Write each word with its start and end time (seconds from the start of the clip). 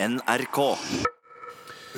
NRK. 0.00 0.58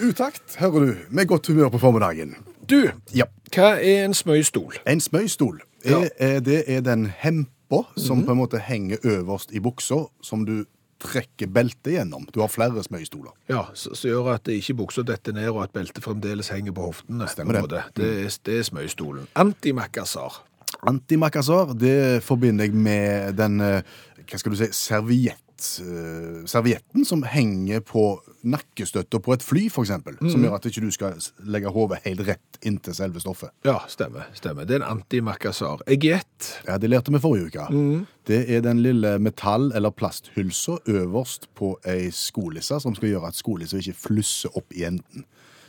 Utakt, 0.01 0.55
hører 0.57 0.81
du, 0.87 0.93
med 1.13 1.27
godt 1.29 1.47
humør 1.51 1.69
på 1.69 1.79
formiddagen. 1.83 2.35
Du, 2.71 2.91
Ja. 3.15 3.25
hva 3.53 3.75
er 3.77 4.05
en 4.07 4.15
smøystol? 4.15 4.75
En 4.87 5.01
smøystol, 5.01 5.61
Ja. 5.85 5.99
Mhm. 5.99 6.05
er, 6.19 6.27
er, 6.37 6.41
det 6.41 6.65
er 6.67 6.81
den 6.81 7.07
hempa 7.07 7.83
som 7.97 8.25
på 8.25 8.33
en 8.33 8.39
måte 8.39 8.59
henger 8.59 8.97
øverst 9.05 9.51
i 9.53 9.59
buksa, 9.61 10.07
som 10.23 10.45
du 10.47 10.65
trekker 11.01 11.47
beltet 11.47 11.93
gjennom. 11.93 12.27
Du 12.35 12.41
har 12.41 12.49
flere 12.49 12.83
smøystoler. 12.83 13.33
Ja, 13.49 13.63
Som 13.75 13.93
gjør 14.11 14.35
at 14.35 14.45
det 14.45 14.53
ikke 14.63 14.75
buksa 14.77 15.03
detter 15.03 15.33
ned, 15.33 15.49
og 15.49 15.63
at 15.63 15.73
beltet 15.73 16.03
fremdeles 16.03 16.49
henger 16.49 16.73
på 16.73 16.81
hoftene. 16.83 17.29
Stemmer 17.29 17.53
på 17.61 17.65
en 17.65 17.71
det. 17.71 17.83
måte. 17.85 17.93
Det, 17.97 18.25
er, 18.25 18.39
det 18.47 18.59
er 18.59 18.63
smøystolen. 18.63 19.29
Antimakassar. 19.37 20.43
Antimakassar, 20.87 21.73
det 21.75 22.23
forbinder 22.23 22.65
jeg 22.65 22.75
med 22.75 23.33
den, 23.37 23.61
eh, 23.61 23.83
hva 24.31 24.39
skal 24.39 24.53
du 24.53 24.57
si, 24.57 24.67
serviett, 24.73 25.37
eh, 25.37 25.50
servietten 25.63 27.05
som 27.05 27.23
henger 27.23 27.81
på 27.81 28.05
nakkestøtta 28.45 29.21
på 29.21 29.35
et 29.35 29.43
fly, 29.45 29.67
eksempel. 29.69 30.17
Mhm. 30.21 30.31
Som 30.33 30.45
gjør 30.45 30.55
at 30.57 30.67
ikke 30.71 30.81
du 30.85 30.91
skal 30.91 31.15
legge 31.45 31.73
hodet 31.73 32.01
helt 32.05 32.21
rett 32.27 32.61
inntil 32.63 32.95
selve 32.95 33.21
stoffet. 33.21 33.51
Ja, 33.65 33.79
stemmer. 33.89 34.27
stemmer. 34.35 34.65
Det 34.65 34.77
er 34.79 34.85
en 34.85 34.99
antimakassar. 34.99 35.83
Egiett. 35.87 36.63
Ja, 36.67 36.79
Det 36.79 36.91
lærte 36.91 37.13
vi 37.13 37.19
forrige 37.19 37.47
uke. 37.51 37.67
Mm. 37.71 38.07
Det 38.27 38.51
er 38.51 38.61
den 38.61 38.83
lille 38.83 39.19
metall- 39.19 39.73
eller 39.75 39.91
plasthylsa 39.91 40.79
øverst 40.87 41.49
på 41.55 41.77
ei 41.85 42.11
skolisse 42.11 42.81
som 42.81 42.95
skal 42.95 43.09
gjøre 43.09 43.29
at 43.29 43.35
skolissa 43.35 43.77
ikke 43.77 43.95
flusser 43.95 44.57
opp 44.57 44.73
i 44.73 44.85
enden. 44.85 45.25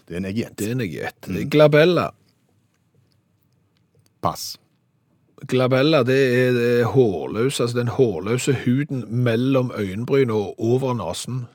Det 0.07 0.15
er 0.15 0.17
en 0.17 0.25
egiett. 0.25 0.55
Det 0.57 0.67
er 0.67 0.71
en 0.71 0.81
egiett. 0.81 1.21
Det 1.27 1.41
er 1.41 1.49
Glabella. 1.49 2.11
Pass. 4.21 4.57
Glabella 5.49 6.03
det 6.05 6.19
er 6.37 6.51
det 6.53 6.85
hårløse, 6.93 7.63
altså 7.63 7.77
den 7.79 7.87
hårløse 7.87 8.53
huden 8.65 9.05
mellom 9.09 9.71
øyenbrynene 9.77 10.33
og 10.37 10.55
over 10.61 10.93
nesen. 10.93 11.45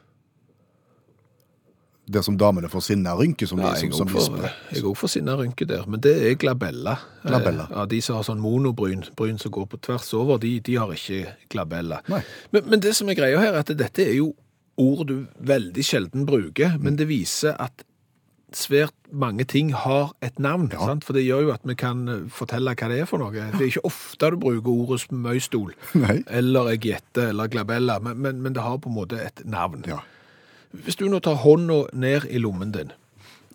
Det 2.07 2.23
som 2.25 2.37
damene 2.39 2.69
får 2.71 2.81
sinnarynke, 2.87 3.47
som, 3.51 3.59
Nei, 3.59 3.73
de, 3.83 3.89
som, 3.95 4.09
som 4.09 4.37
jeg 4.71 4.85
òg 4.87 4.95
får 4.95 5.11
sinna 5.11 5.35
rynke 5.41 5.67
der, 5.67 5.83
men 5.91 5.99
det 6.03 6.13
er 6.29 6.37
glabella. 6.39 6.97
Glabella. 7.25 7.67
Eh, 7.67 7.79
Ja, 7.81 7.87
De 7.91 7.99
som 8.03 8.17
har 8.21 8.27
sånn 8.29 8.39
monobryn, 8.43 9.03
bryn 9.19 9.39
som 9.43 9.51
går 9.51 9.67
på 9.73 9.81
tvers 9.83 10.13
over, 10.15 10.39
de, 10.39 10.53
de 10.61 10.77
har 10.79 10.93
ikke 10.95 11.25
glabella. 11.51 11.99
Men, 12.07 12.63
men 12.71 12.81
det 12.85 12.95
som 12.95 13.11
er 13.11 13.19
greia 13.19 13.41
her, 13.43 13.55
er 13.59 13.65
at 13.65 13.75
dette 13.75 14.07
er 14.07 14.15
jo 14.21 14.33
ord 14.79 15.07
du 15.09 15.17
veldig 15.41 15.83
sjelden 15.85 16.27
bruker, 16.29 16.77
men 16.79 16.95
det 17.01 17.09
viser 17.11 17.57
at 17.59 17.83
svært 18.55 18.93
mange 19.13 19.45
ting 19.45 19.73
har 19.75 20.13
et 20.23 20.39
navn, 20.39 20.69
Ja. 20.73 20.79
sant? 20.87 21.05
for 21.05 21.13
det 21.13 21.25
gjør 21.27 21.43
jo 21.43 21.51
at 21.53 21.61
vi 21.65 21.75
kan 21.75 22.09
eh, 22.09 22.29
fortelle 22.31 22.75
hva 22.75 22.89
det 22.89 23.01
er 23.01 23.05
for 23.07 23.19
noe. 23.19 23.31
Det 23.33 23.61
er 23.61 23.67
ikke 23.67 23.85
ofte 23.85 24.31
du 24.31 24.37
bruker 24.37 24.71
ordet 24.71 25.01
smøystol, 25.01 25.73
Nei. 25.95 26.23
eller 26.31 26.71
egiette, 26.75 27.29
eller 27.31 27.49
glabella, 27.49 27.99
men, 28.01 28.19
men, 28.23 28.43
men 28.43 28.53
det 28.55 28.63
har 28.63 28.79
på 28.79 28.89
en 28.89 28.95
måte 28.95 29.19
et 29.25 29.43
navn. 29.45 29.85
Ja. 29.87 29.99
Hvis 30.73 30.97
du 30.97 31.09
nå 31.09 31.19
tar 31.21 31.35
hånda 31.43 31.87
ned 31.93 32.27
i 32.31 32.39
lommen 32.39 32.73
din, 32.73 32.93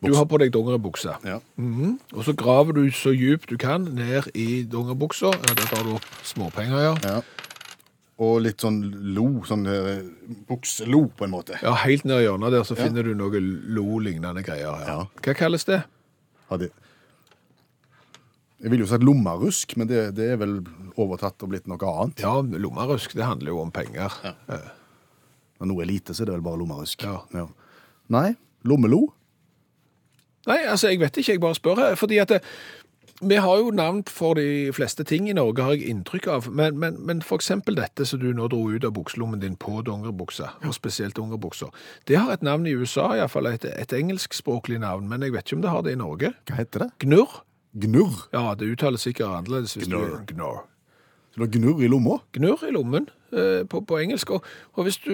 du 0.02 0.16
har 0.18 0.26
på 0.26 0.40
deg 0.42 0.50
dongeribukse, 0.52 1.14
Ja. 1.24 1.40
Mhm. 1.58 2.00
og 2.16 2.24
så 2.26 2.34
graver 2.34 2.74
du 2.74 2.90
så 2.92 3.12
djupt 3.14 3.50
du 3.50 3.58
kan 3.58 3.82
ned 3.94 4.32
i 4.34 4.64
dongeribuksa, 4.64 5.30
der 5.46 5.68
tar 5.70 5.84
du 5.84 5.94
opp 6.00 6.08
småpenger, 6.26 6.98
ja. 7.06 7.22
Ja. 8.18 8.26
Og 8.26 8.42
litt 8.44 8.62
sånn 8.62 8.82
lo, 9.16 9.42
sånn 9.48 9.64
eh, 9.66 10.04
bukselo, 10.48 11.08
på 11.18 11.26
en 11.26 11.32
måte. 11.34 11.58
Ja, 11.64 11.74
helt 11.86 12.04
ned 12.06 12.20
i 12.22 12.26
hjørnet 12.28 12.52
der 12.52 12.64
så 12.64 12.76
Ja. 12.78 12.84
finner 12.86 13.04
du 13.04 13.16
noe 13.16 13.40
lo-lignende 13.42 14.44
greier. 14.46 14.68
Ja. 14.86 14.88
Ja. 14.88 15.06
Hva 15.22 15.34
kalles 15.34 15.66
det? 15.66 15.84
Ja, 16.52 16.58
det. 16.58 16.72
Jeg 18.62 18.70
ville 18.70 18.84
jo 18.86 18.90
sagt 18.92 19.02
lommarusk, 19.04 19.74
men 19.78 19.88
det, 19.90 20.14
det 20.14 20.28
er 20.34 20.38
vel 20.38 20.60
overtatt 21.02 21.42
og 21.42 21.50
blitt 21.50 21.66
noe 21.72 21.82
annet. 21.82 22.20
Ja, 22.22 22.36
lommerusk, 22.42 23.16
det 23.18 23.26
handler 23.26 23.56
jo 23.56 23.62
om 23.64 23.72
penger. 23.74 24.14
Eh, 24.24 24.68
Når 25.62 25.68
noe 25.72 25.82
er 25.82 25.90
lite, 25.90 26.14
så 26.14 26.22
er 26.22 26.30
det 26.30 26.36
vel 26.36 26.46
bare 26.46 26.60
lommarusk. 26.62 27.02
Ja. 27.34 27.48
Nei, 28.14 28.36
lommelo. 28.66 29.08
Nei, 30.50 30.60
altså, 30.66 30.90
jeg 30.90 31.00
vet 31.02 31.18
ikke, 31.22 31.34
jeg 31.36 31.42
bare 31.42 31.58
spør 31.58 31.76
her, 31.78 31.96
fordi 31.98 32.18
at 32.22 32.28
det, 32.34 32.40
vi 33.22 33.36
har 33.38 33.58
jo 33.62 33.70
navn 33.76 34.02
for 34.10 34.34
de 34.40 34.72
fleste 34.74 35.04
ting 35.08 35.28
i 35.30 35.34
Norge, 35.38 35.62
har 35.64 35.76
jeg 35.78 35.90
inntrykk 35.94 36.28
av, 36.34 36.48
men, 36.52 36.78
men, 36.82 36.98
men 37.06 37.22
for 37.22 37.38
eksempel 37.42 37.76
dette 37.78 38.06
som 38.10 38.20
du 38.22 38.32
nå 38.34 38.48
dro 38.52 38.64
ut 38.72 38.86
av 38.88 38.94
bukselommen 38.96 39.40
din 39.44 39.56
på 39.62 39.82
dongeribuksa, 39.86 40.50
og 40.66 40.74
spesielt 40.78 41.16
dongeribuksa, 41.20 41.70
det 42.10 42.18
har 42.18 42.34
et 42.34 42.42
navn 42.46 42.66
i 42.68 42.74
USA, 42.74 43.12
i 43.16 43.22
hvert 43.22 43.34
fall 43.34 43.50
et, 43.52 43.66
et 43.70 43.94
engelskspråklig 43.94 44.80
navn, 44.82 45.08
men 45.12 45.22
jeg 45.28 45.36
vet 45.36 45.46
ikke 45.48 45.60
om 45.60 45.64
det 45.68 45.74
har 45.76 45.86
det 45.86 45.94
i 45.96 46.02
Norge. 46.02 46.34
Hva 46.50 46.58
heter 46.64 46.86
det? 46.88 46.90
Gnurr? 47.06 47.40
Gnurr. 47.86 48.26
Ja, 48.34 48.52
det 48.60 48.68
uttales 48.74 49.06
sikkert 49.08 49.30
annerledes 49.32 49.78
hvis 49.78 49.88
Gnurr. 49.88 50.18
du... 50.26 50.34
Gnurr. 50.34 50.64
Så 51.32 51.40
du 51.40 51.46
har 51.46 51.52
gnurr 51.54 51.80
i 51.86 51.88
lomma? 51.88 52.18
Gnurr 52.36 52.66
i 52.68 52.74
lommen 52.76 53.06
eh, 53.32 53.62
på, 53.72 53.80
på 53.88 54.02
engelsk, 54.02 54.34
og, 54.36 54.44
og 54.76 54.84
hvis 54.84 54.98
du 55.06 55.14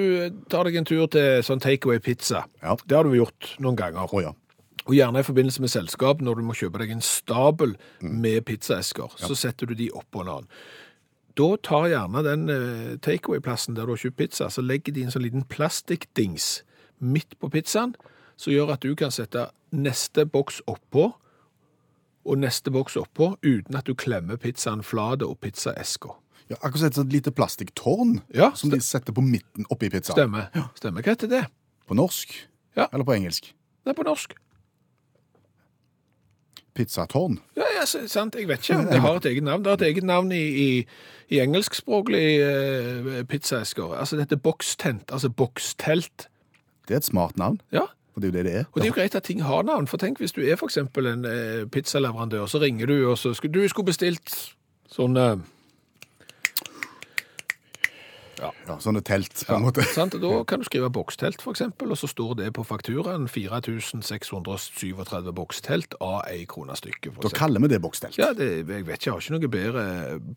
tar 0.49 0.65
deg 0.65 0.79
en 0.79 0.87
tur 0.89 1.03
til 1.13 1.43
sånn 1.45 1.61
takeaway 1.61 1.99
pizza, 2.01 2.47
Ja. 2.63 2.73
det 2.89 2.97
har 2.97 3.05
du 3.05 3.13
gjort 3.13 3.51
noen 3.61 3.77
ganger. 3.77 4.09
Oh, 4.09 4.23
ja. 4.23 4.31
Og 4.87 4.95
gjerne 4.95 5.19
i 5.19 5.27
forbindelse 5.27 5.61
med 5.63 5.71
selskap, 5.71 6.21
når 6.23 6.39
du 6.39 6.45
må 6.47 6.55
kjøpe 6.55 6.79
deg 6.79 6.93
en 6.95 7.03
stabel 7.03 7.75
med 8.01 8.45
pizzaesker, 8.47 9.11
så 9.19 9.35
setter 9.35 9.67
du 9.67 9.75
de 9.75 9.89
oppå 9.91 10.23
annen. 10.23 10.47
Da 11.37 11.51
tar 11.61 11.89
gjerne 11.91 12.23
den 12.25 12.47
eh, 12.49 12.93
takeaway-plassen 13.03 13.75
der 13.77 13.85
du 13.85 13.93
har 13.93 13.99
kjøpt 14.01 14.17
pizza, 14.17 14.47
så 14.49 14.63
legger 14.63 14.95
de 14.95 15.03
en 15.05 15.11
sånn 15.13 15.25
liten 15.27 15.43
plastikkdings 15.51 16.61
midt 17.03 17.35
på 17.37 17.51
pizzaen, 17.53 17.93
som 18.39 18.53
gjør 18.55 18.73
at 18.73 18.85
du 18.85 18.95
kan 18.97 19.13
sette 19.13 19.49
neste 19.75 20.25
boks 20.25 20.63
oppå, 20.71 21.11
og 22.27 22.39
neste 22.41 22.71
boks 22.73 22.97
oppå, 22.99 23.35
uten 23.45 23.77
at 23.77 23.87
du 23.87 23.93
klemmer 23.95 24.39
pizzaen 24.41 24.81
flat 24.83 25.21
og 25.23 25.37
pizzaesker. 25.43 26.15
ja 26.49 26.55
akkurat 26.61 26.95
som 26.95 27.05
et 27.07 27.13
lite 27.13 27.31
plastikktårn 27.31 28.21
Ja, 28.33 28.51
som 28.55 28.69
de 28.71 28.79
setter 28.81 29.13
på 29.13 29.21
midten 29.21 29.67
oppi 29.69 29.89
pizzaen. 29.89 30.15
Stemmer. 30.15 30.49
Stemmer. 30.75 31.03
Hva 31.03 31.13
heter 31.15 31.27
det? 31.27 31.45
På 31.87 31.95
norsk? 31.95 32.33
Ja. 32.75 32.87
Eller 32.91 33.03
på 33.03 33.13
engelsk? 33.13 33.53
Det 33.83 33.93
er 33.93 33.97
på 33.99 34.03
norsk. 34.07 34.33
Pizzatårn? 36.77 37.39
Ja, 37.57 37.65
ja, 37.79 37.83
sant, 37.89 38.35
jeg 38.37 38.47
vet 38.49 38.63
ikke 38.63 38.77
om 38.83 38.87
det 38.91 39.01
har 39.03 39.19
et 39.19 39.25
eget 39.31 39.43
navn. 39.47 39.63
Det 39.65 39.71
har 39.73 39.81
et 39.81 39.87
eget 39.89 40.05
navn 40.07 40.31
i, 40.35 40.43
i, 40.61 40.69
i 41.33 41.41
engelskspråklig 41.43 42.23
uh, 42.45 43.11
pizzaesker. 43.29 43.95
Altså 43.97 44.15
det 44.17 44.27
heter 44.27 44.41
bokstent, 44.45 45.11
altså 45.11 45.29
bokstelt. 45.33 46.27
Det 46.87 46.93
er 46.95 47.01
et 47.03 47.09
smart 47.09 47.37
navn, 47.37 47.59
Ja, 47.75 47.87
for 48.13 48.21
det 48.23 48.29
er 48.29 48.31
jo 48.31 48.37
det 48.37 48.45
det 48.45 48.55
er. 48.59 48.65
og 48.71 48.75
det 48.81 48.85
er 48.87 48.91
jo 48.93 48.93
greit 49.01 49.15
at 49.15 49.23
ting 49.27 49.43
har 49.43 49.65
navn. 49.67 49.87
For 49.87 49.97
tenk 50.01 50.21
hvis 50.23 50.31
du 50.37 50.41
er 50.45 50.55
eksempel 50.63 51.09
en 51.11 51.25
uh, 51.25 51.65
pizzaleverandør, 51.73 52.45
så 52.45 52.61
ringer 52.63 52.85
du, 52.89 52.95
og 53.09 53.17
så 53.17 53.33
skulle 53.33 53.53
du 53.53 53.67
skulle 53.67 53.91
bestilt 53.91 54.31
sånn 54.87 55.17
eh, 55.19 55.35
Ja, 58.37 58.51
sånne 58.83 59.01
telt, 59.01 59.31
på 59.47 59.55
en 59.55 59.61
ja, 59.61 59.65
måte. 59.65 59.85
sant? 59.95 60.17
Da 60.21 60.31
kan 60.49 60.61
du 60.61 60.65
skrive 60.67 60.91
bokstelt, 60.93 61.41
eksempel, 61.41 61.89
og 61.93 61.97
så 61.97 62.09
står 62.11 62.35
det 62.41 62.51
på 62.53 62.65
fakturaen 62.67 63.25
4637 63.31 65.31
bokstelt 65.33 65.95
av 66.03 66.19
ei 66.29 66.43
krone 66.49 66.75
stykket. 66.77 67.17
Da 67.23 67.31
kaller 67.33 67.63
vi 67.63 67.71
det 67.71 67.79
bokstelt. 67.81 68.17
Ja, 68.19 68.33
det, 68.37 68.49
jeg 68.67 68.85
vet 68.87 68.99
ikke, 68.99 69.09
jeg 69.09 69.15
har 69.15 69.25
ikke 69.25 69.37
noe 69.37 69.51
bedre 69.57 69.83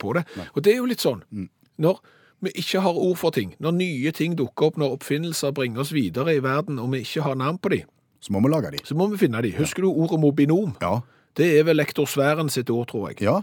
på 0.01 0.15
det. 0.17 0.25
Og 0.55 0.65
det 0.65 0.75
er 0.75 0.81
jo 0.81 0.89
litt 0.91 1.05
sånn, 1.05 1.23
når 1.81 2.01
vi 2.41 2.55
ikke 2.63 2.81
har 2.81 2.97
ord 2.97 3.19
for 3.21 3.35
ting, 3.37 3.53
når 3.61 3.77
nye 3.77 4.13
ting 4.17 4.37
dukker 4.39 4.71
opp, 4.71 4.79
når 4.81 4.95
oppfinnelser 4.97 5.53
bringer 5.57 5.83
oss 5.85 5.93
videre 5.93 6.39
i 6.39 6.45
verden, 6.45 6.81
og 6.81 6.93
vi 6.95 7.03
ikke 7.05 7.27
har 7.27 7.37
navn 7.37 7.59
på 7.61 7.75
dem, 7.75 7.89
Så 8.21 8.33
må 8.33 8.41
vi 8.45 8.49
lage 8.53 8.71
dem. 8.71 8.81
så 8.85 8.95
må 8.97 9.09
vi 9.13 9.19
finne 9.21 9.43
dem. 9.43 9.53
Husker 9.57 9.83
du 9.83 9.89
ordet 9.91 10.21
mobinom? 10.21 10.77
Ja. 10.81 11.01
Det 11.37 11.59
er 11.59 11.65
vel 11.65 11.77
lektor 11.77 12.07
Sværen 12.09 12.49
sitt 12.51 12.71
ord, 12.71 12.89
tror 12.89 13.09
jeg. 13.11 13.21
Ja, 13.23 13.41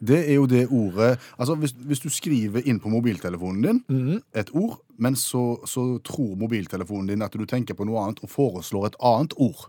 det 0.00 0.18
er 0.30 0.34
jo 0.34 0.46
det 0.46 0.66
ordet 0.70 1.18
Altså, 1.38 1.54
hvis, 1.54 1.70
hvis 1.70 2.00
du 2.00 2.08
skriver 2.08 2.62
inn 2.64 2.80
på 2.80 2.88
mobiltelefonen 2.88 3.62
din 3.62 3.82
mm. 3.88 4.20
et 4.34 4.50
ord, 4.54 4.80
men 4.98 5.16
så, 5.16 5.58
så 5.66 5.98
tror 6.04 6.36
mobiltelefonen 6.36 7.08
din 7.08 7.22
at 7.22 7.34
du 7.34 7.44
tenker 7.44 7.74
på 7.74 7.84
noe 7.84 8.04
annet 8.04 8.22
og 8.22 8.30
foreslår 8.30 8.86
et 8.86 9.00
annet 9.02 9.34
ord. 9.36 9.68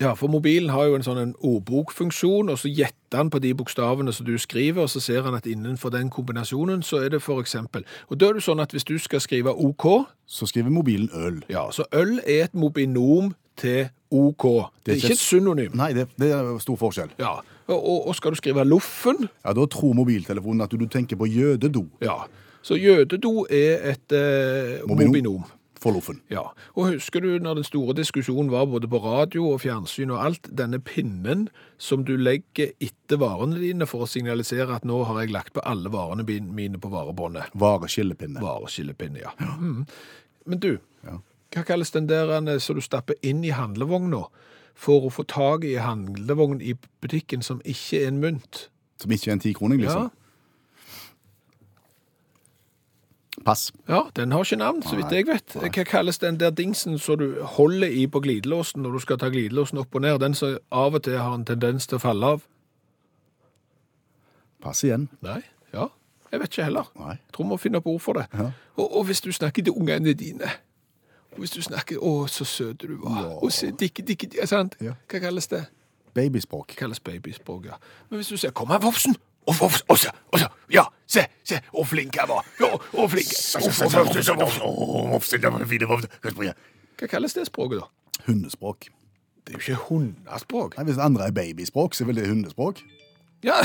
Ja, 0.00 0.14
for 0.14 0.26
mobilen 0.26 0.70
har 0.72 0.88
jo 0.88 0.96
en 0.96 1.04
sånn 1.04 1.20
en 1.20 1.34
ordbokfunksjon, 1.46 2.48
og 2.50 2.58
så 2.58 2.70
gjetter 2.72 3.20
han 3.20 3.30
på 3.30 3.38
de 3.44 3.52
bokstavene 3.54 4.12
som 4.12 4.26
du 4.26 4.34
skriver, 4.40 4.82
og 4.82 4.90
så 4.90 5.02
ser 5.04 5.22
han 5.26 5.36
at 5.36 5.46
innenfor 5.46 5.92
den 5.94 6.08
kombinasjonen 6.10 6.82
så 6.82 7.04
er 7.04 7.12
det 7.12 7.20
for 7.22 7.42
eksempel. 7.44 7.84
Og 8.08 8.18
da 8.18 8.32
er 8.32 8.40
det 8.40 8.44
sånn 8.46 8.62
at 8.64 8.72
hvis 8.74 8.88
du 8.88 8.96
skal 8.98 9.22
skrive 9.22 9.52
OK, 9.52 10.08
Så 10.26 10.48
skriver 10.48 10.70
mobilen 10.70 11.10
øl. 11.14 11.42
ja, 11.48 11.68
så 11.70 11.84
øl 11.92 12.18
er 12.24 12.48
et 12.48 12.54
mobinom 12.54 13.34
til 13.56 13.88
OK. 14.10 14.44
Det 14.86 14.92
er 14.92 14.96
ikke 14.96 15.12
et 15.12 15.18
synonym. 15.18 15.76
Nei, 15.76 15.92
det, 15.92 16.08
det 16.18 16.32
er 16.32 16.58
stor 16.58 16.76
forskjell. 16.76 17.12
Ja, 17.18 17.38
og, 17.68 18.06
og, 18.08 18.14
skal 18.18 18.32
du 18.32 18.36
skrive 18.36 18.64
loffen? 18.64 19.28
Ja, 19.44 19.52
Da 19.52 19.66
tror 19.66 19.94
mobiltelefonen 19.94 20.62
at 20.64 20.70
du, 20.70 20.76
du 20.76 20.86
tenker 20.90 21.16
på 21.16 21.26
jødedo 21.30 21.86
Ja, 22.02 22.24
så 22.62 22.76
jødedo 22.78 23.46
er 23.50 23.90
et 23.92 24.12
eh, 24.12 24.80
Mobinom. 24.86 25.12
mobinom. 25.12 25.44
for 25.82 25.90
loffen. 25.96 26.20
Ja, 26.30 26.44
og 26.78 26.92
husker 26.92 27.20
du 27.20 27.38
når 27.42 27.54
den 27.58 27.64
store 27.66 27.94
diskusjonen 27.98 28.52
var 28.52 28.66
både 28.70 28.86
på 28.86 29.00
radio 29.02 29.48
og 29.50 29.60
fjernsyn 29.64 30.12
og 30.14 30.20
alt, 30.24 30.46
denne 30.56 30.78
pinnen 30.78 31.48
som 31.78 32.04
du 32.06 32.12
legger 32.16 32.70
etter 32.78 33.18
varene 33.18 33.58
dine 33.58 33.86
for 33.90 34.04
å 34.04 34.06
signalisere 34.06 34.76
at 34.76 34.84
nå 34.86 35.00
har 35.08 35.18
jeg 35.24 35.32
lagt 35.34 35.52
på 35.56 35.64
alle 35.66 35.90
varene 35.90 36.22
mine 36.54 36.78
på 36.78 36.88
varebåndet. 36.92 37.50
Vareskillepinne. 37.58 38.38
Vareskillepinne, 38.40 39.24
ja. 39.24 39.34
Mhm. 39.40 39.86
Men 40.46 40.58
du, 40.58 40.78
Ja. 41.04 41.18
hva 41.50 41.64
kalles 41.66 41.90
den 41.90 42.06
der 42.06 42.30
eh, 42.46 42.58
som 42.58 42.76
du 42.76 42.80
stapper 42.80 43.14
inn 43.22 43.42
i 43.44 43.50
handlevogna 43.50 44.22
for 44.74 45.06
å 45.06 45.12
få 45.12 45.24
tag 45.28 45.64
i 45.68 45.76
handlevogn 45.80 46.60
i 46.60 46.74
butikken 47.04 47.42
som 47.42 47.60
ikke 47.64 48.02
er 48.02 48.10
en 48.12 48.20
mynt? 48.22 48.66
Som 49.02 49.12
ikke 49.14 49.30
er 49.30 49.38
en 49.38 49.44
tikroning, 49.44 49.80
liksom. 49.82 50.10
Pass. 53.44 53.72
Ja, 53.88 54.02
den 54.16 54.32
har 54.32 54.44
ikke 54.44 54.56
navn, 54.56 54.82
så 54.82 54.96
vidt 54.96 55.12
jeg 55.12 55.26
vet. 55.26 55.54
Hva 55.56 55.84
kalles 55.88 56.20
den 56.22 56.38
der 56.38 56.52
dingsen 56.54 56.98
som 56.98 57.18
du 57.18 57.40
holder 57.56 57.88
i 57.90 58.04
på 58.06 58.20
glidelåsen 58.22 58.84
når 58.84 58.92
du 58.92 59.02
skal 59.02 59.18
ta 59.18 59.30
glidelåsen 59.32 59.80
opp 59.82 59.94
og 59.94 60.04
ned? 60.04 60.20
Den 60.22 60.36
som 60.38 60.58
av 60.70 60.94
og 60.94 61.02
til 61.02 61.18
har 61.18 61.34
en 61.34 61.46
tendens 61.48 61.88
til 61.88 61.98
å 61.98 62.02
falle 62.04 62.34
av? 62.36 62.44
Pass 64.62 64.84
igjen. 64.86 65.08
Nei, 65.26 65.40
ja, 65.74 65.88
jeg 66.30 66.40
vet 66.40 66.52
ikke 66.52 66.68
heller. 66.68 66.92
Nei. 67.00 67.16
Jeg 67.16 67.34
tror 67.34 67.48
vi 67.48 67.50
må 67.50 67.58
finne 67.58 67.80
opp 67.82 67.88
ord 67.90 68.04
for 68.04 68.20
det. 68.20 68.28
Ja. 68.36 68.52
Og, 68.76 68.86
og 69.00 69.08
hvis 69.08 69.24
du 69.24 69.32
snakker 69.32 69.64
til 69.66 69.74
ungene 69.74 70.14
dine, 70.14 70.52
hvis 71.38 71.50
du 71.50 71.62
snakker, 71.62 71.96
å, 72.02 72.26
så 72.28 72.44
søt 72.44 72.82
du 72.82 72.96
var, 73.02 73.22
Ja. 73.22 73.36
og 73.42 73.52
så 73.52 73.70
dikke, 73.70 74.02
dikke, 74.02 74.26
dikke, 74.32 74.46
sant? 74.46 74.76
Ja. 74.80 74.92
Hva 75.10 75.20
kalles 75.20 75.46
det? 75.48 75.64
Babyspråk. 76.14 76.68
Det 76.68 76.76
kalles 76.76 77.00
babyspråk, 77.00 77.66
ja. 77.66 77.78
Men 78.10 78.20
hvis 78.20 78.28
du 78.28 78.36
sier, 78.36 78.50
kom 78.52 78.68
her, 78.68 78.78
Vofsen! 78.84 79.16
Og 79.46 79.56
Vofsen, 79.58 79.86
og 79.90 79.98
så, 79.98 80.10
og 80.30 80.38
så, 80.38 80.46
ja, 80.70 80.84
se, 81.10 81.24
se, 81.44 81.58
og 81.74 81.86
flink 81.90 82.14
jeg 82.16 82.28
var, 82.30 82.44
ja, 82.60 82.68
og 82.94 83.10
flink. 83.10 83.32
Hva 87.00 87.08
kalles 87.10 87.34
det 87.34 87.46
språket 87.48 87.80
da? 87.82 87.88
Hundespråk. 88.28 88.86
Det 89.42 89.54
er 89.54 89.58
jo 89.58 89.62
ikke 89.64 89.80
hundespråk. 89.88 90.76
Nei, 90.78 90.84
Hvis 90.86 90.98
andre 91.02 91.26
er 91.26 91.32
babyspråk, 91.34 91.94
så 91.94 92.04
er 92.04 92.12
vel 92.12 92.20
det 92.20 92.28
hundespråk? 92.30 92.82
Ja, 93.42 93.56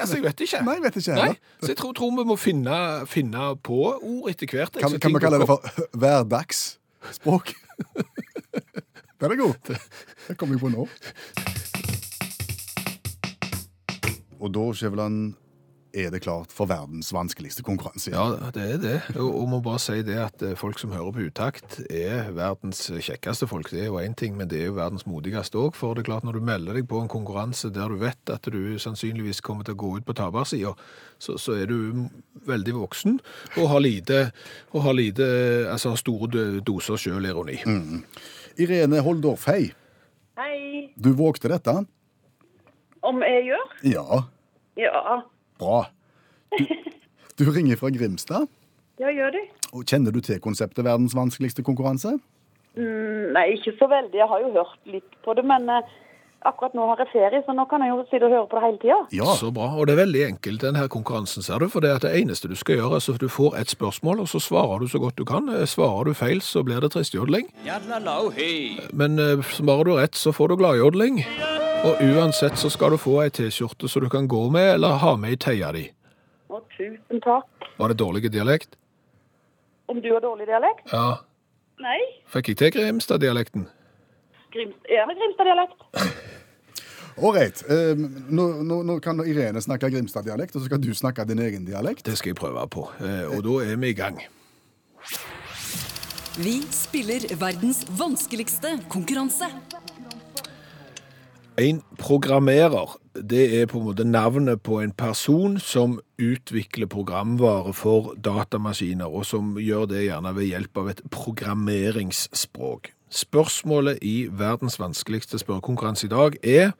altså, 0.00 0.16
jeg 0.16 0.24
vet 0.24 0.40
ikke. 0.40 0.64
Nei, 0.66 0.74
jeg 0.74 0.82
vet 0.82 0.96
ikke 0.98 1.14
Nei, 1.14 1.36
så 1.62 1.70
jeg 1.70 1.76
tror, 1.78 1.92
tror 1.94 2.10
vi 2.16 2.24
må 2.26 2.36
finne, 2.36 2.78
finne 3.06 3.52
på 3.62 3.78
ord 3.94 4.26
etter 4.32 4.50
hvert. 4.50 4.74
Kan, 4.82 4.98
kan 4.98 5.14
vi 5.14 5.22
kalle 5.22 5.38
det 5.38 5.46
for 5.46 5.62
for 5.62 6.26
hverdagsspråk? 7.06 7.54
Den 9.20 9.32
er 9.32 9.36
god. 9.36 9.54
Det 10.28 10.36
kom 10.38 10.50
jeg 10.52 10.60
på 10.60 10.68
nå. 10.68 10.86
Og 14.36 14.52
da, 14.52 14.64
Skjæveland, 14.76 15.34
er 15.96 16.10
det 16.12 16.20
klart 16.24 16.52
for 16.52 16.68
verdens 16.68 17.08
vanskeligste 17.14 17.64
konkurranse. 17.64 18.10
Ja, 18.12 18.50
det 18.52 18.64
er 18.74 18.80
det. 18.82 18.96
Og, 19.16 19.46
må 19.48 19.62
bare 19.64 19.80
si 19.80 20.02
det 20.04 20.18
at 20.20 20.42
eh, 20.44 20.56
folk 20.58 20.78
som 20.80 20.92
hører 20.92 21.14
på 21.14 21.24
utakt 21.30 21.78
er 21.88 22.30
verdens 22.36 22.82
kjekkeste 22.90 23.48
folk. 23.48 23.70
Det 23.72 23.84
er 23.84 23.88
jo 23.88 24.00
én 24.02 24.14
ting, 24.18 24.36
men 24.36 24.50
det 24.50 24.60
er 24.60 24.68
jo 24.68 24.76
verdens 24.76 25.06
modigste 25.08 25.58
òg. 25.60 25.76
For 25.78 25.96
det 25.96 26.04
er 26.04 26.10
klart, 26.10 26.26
når 26.28 26.38
du 26.38 26.46
melder 26.46 26.76
deg 26.76 26.88
på 26.90 27.00
en 27.00 27.10
konkurranse 27.12 27.70
der 27.74 27.92
du 27.92 27.96
vet 28.02 28.32
at 28.32 28.48
du 28.52 28.76
sannsynligvis 28.82 29.40
kommer 29.46 29.66
til 29.66 29.76
å 29.76 29.80
gå 29.80 29.92
ut 29.98 30.06
på 30.08 30.16
tapersida, 30.16 30.74
så, 31.18 31.38
så 31.40 31.56
er 31.56 31.70
du 31.70 32.06
veldig 32.46 32.76
voksen 32.76 33.18
og 33.56 33.70
har 33.72 33.82
lite, 33.82 34.20
og 34.74 34.84
har 34.84 34.96
lite 34.96 35.26
altså 35.72 35.94
har 35.94 36.00
store 36.00 36.46
doser 36.66 37.00
sjølironi. 37.00 37.62
Irene 38.60 39.00
Holdorf, 39.04 39.48
hei. 39.48 39.70
Hei. 40.36 40.90
Du 41.00 41.14
vågte 41.16 41.48
dette? 41.52 41.72
Om 43.06 43.22
jeg 43.24 43.48
gjør? 43.48 43.72
Ja, 43.94 44.22
Ja. 44.76 45.22
Bra. 45.60 45.84
Du, 46.58 46.64
du 47.40 47.44
ringer 47.52 47.76
fra 47.80 47.90
Grimstad. 47.92 48.46
Ja, 49.00 49.10
gjør 49.12 49.34
det. 49.34 49.44
Og 49.76 49.84
Kjenner 49.84 50.14
du 50.14 50.22
til 50.24 50.38
konseptet 50.40 50.84
verdens 50.86 51.12
vanskeligste 51.16 51.62
konkurranse? 51.66 52.14
Mm, 52.76 53.32
nei, 53.36 53.46
ikke 53.58 53.74
så 53.80 53.88
veldig. 53.90 54.16
Jeg 54.20 54.28
har 54.30 54.40
jo 54.44 54.50
hørt 54.54 54.76
litt 54.88 55.16
på 55.24 55.34
det, 55.36 55.44
men 55.48 55.68
eh, 55.72 55.90
akkurat 56.48 56.76
nå 56.76 56.86
har 56.88 57.00
jeg 57.02 57.10
ferie, 57.12 57.40
så 57.44 57.52
nå 57.56 57.64
kan 57.68 57.82
jeg 57.84 57.92
jo 57.92 58.02
sitte 58.10 58.28
og 58.28 58.32
høre 58.36 58.46
på 58.52 58.56
det 58.56 58.64
hele 58.66 58.80
tida. 58.84 58.98
Ja. 59.18 59.34
Så 59.40 59.50
bra. 59.56 59.68
Og 59.76 59.88
det 59.88 59.96
er 59.96 60.00
veldig 60.04 60.22
enkelt, 60.30 60.62
denne 60.64 60.86
konkurransen, 60.92 61.44
ser 61.44 61.60
du. 61.64 61.68
For 61.72 61.84
det 61.84 61.90
er 61.92 62.00
at 62.00 62.06
det 62.08 62.14
eneste 62.22 62.48
du 62.52 62.56
skal 62.56 62.78
gjøre, 62.80 63.00
er 63.00 63.10
at 63.16 63.24
du 63.24 63.28
får 63.32 63.58
et 63.60 63.72
spørsmål, 63.74 64.22
og 64.24 64.30
så 64.32 64.40
svarer 64.44 64.84
du 64.84 64.88
så 64.92 65.00
godt 65.02 65.18
du 65.20 65.24
kan. 65.28 65.48
Eh, 65.52 65.66
Svarer 65.68 66.08
du 66.08 66.16
feil, 66.16 66.40
så 66.44 66.64
blir 66.64 66.80
det 66.84 66.92
tristjodling. 66.96 67.48
Men 68.92 69.18
eh, 69.20 69.44
svarer 69.60 69.84
du 69.88 69.94
rett, 69.98 70.16
så 70.16 70.32
får 70.36 70.54
du 70.54 70.60
gladjodling. 70.62 71.24
Og 71.86 72.00
uansett 72.02 72.58
så 72.58 72.70
skal 72.72 72.94
du 72.94 72.98
få 72.98 73.20
ei 73.22 73.30
T-skjorte 73.30 73.88
så 73.90 74.00
du 74.02 74.08
kan 74.10 74.26
gå 74.28 74.40
med, 74.50 74.72
eller 74.76 74.96
ha 75.02 75.12
med 75.20 75.36
i 75.36 75.38
teia 75.40 75.68
di. 75.76 75.84
Å, 76.50 76.60
tusen 76.76 77.20
takk. 77.22 77.68
Var 77.78 77.92
det 77.92 77.98
dårlig 78.00 78.30
dialekt? 78.32 78.74
Om 79.90 80.00
du 80.02 80.08
har 80.14 80.22
dårlig 80.24 80.48
dialekt? 80.48 80.88
Ja. 80.92 81.20
Nei. 81.82 81.98
Fikk 82.32 82.48
jeg 82.50 82.58
til 82.62 82.72
Grimstad-dialekten? 82.78 83.68
Grimst 84.54 84.88
er 84.90 85.06
det 85.10 85.16
Grimstad-dialekt? 85.20 85.84
Ålreit. 87.26 87.62
Eh, 87.72 87.92
nå, 87.96 88.46
nå, 88.66 88.80
nå 88.88 88.98
kan 89.04 89.20
Irene 89.24 89.62
snakke 89.64 89.90
Grimstad-dialekt, 89.92 90.56
og 90.56 90.64
så 90.64 90.70
skal 90.70 90.82
du 90.82 90.90
snakke 90.96 91.24
din 91.28 91.40
egen 91.44 91.68
dialekt. 91.68 92.02
Det 92.08 92.16
skal 92.18 92.32
jeg 92.34 92.40
prøve 92.40 92.66
på. 92.72 92.88
Eh, 93.00 93.24
Og 93.36 93.44
da 93.46 93.60
er 93.70 93.78
vi 93.80 93.92
i 93.94 93.96
gang. 93.96 94.18
Vi 96.36 96.58
spiller 96.74 97.24
verdens 97.40 97.84
vanskeligste 97.96 98.74
konkurranse. 98.92 99.48
En 101.58 101.82
programmerer, 101.98 102.98
det 103.30 103.62
er 103.62 103.66
på 103.66 103.78
en 103.78 103.86
måte 103.86 104.04
navnet 104.04 104.60
på 104.62 104.80
en 104.84 104.90
person 104.92 105.54
som 105.56 105.94
utvikler 106.20 106.86
programvare 106.86 107.72
for 107.72 108.12
datamaskiner, 108.24 109.08
og 109.08 109.24
som 109.24 109.56
gjør 109.56 109.86
det 109.88 110.02
gjerne 110.04 110.34
ved 110.36 110.50
hjelp 110.50 110.76
av 110.76 110.90
et 110.92 111.00
programmeringsspråk. 111.10 112.92
Spørsmålet 113.08 113.98
i 114.04 114.28
verdens 114.28 114.76
vanskeligste 114.80 115.40
spørrekonkurranse 115.40 116.06
i 116.06 116.12
dag 116.12 116.36
er 116.44 116.70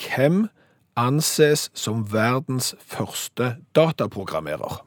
hvem 0.00 0.48
anses 0.96 1.68
som 1.76 2.06
verdens 2.08 2.74
første 2.80 3.56
dataprogrammerer? 3.76 4.80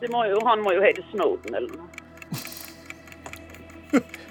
Det 0.00 0.12
må 0.12 0.28
jo, 0.28 0.44
han 0.44 0.60
må 0.60 0.76
jo 0.76 0.84
hete 0.84 1.02
Snowden 1.08 1.54
eller 1.56 1.72
noe. 1.72 1.88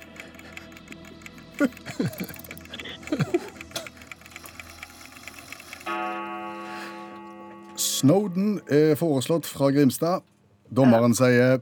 Snowden 7.77 8.59
er 8.69 8.95
foreslått 8.99 9.45
fra 9.49 9.69
Grimstad. 9.73 10.25
Dommeren 10.69 11.15
sier 11.17 11.59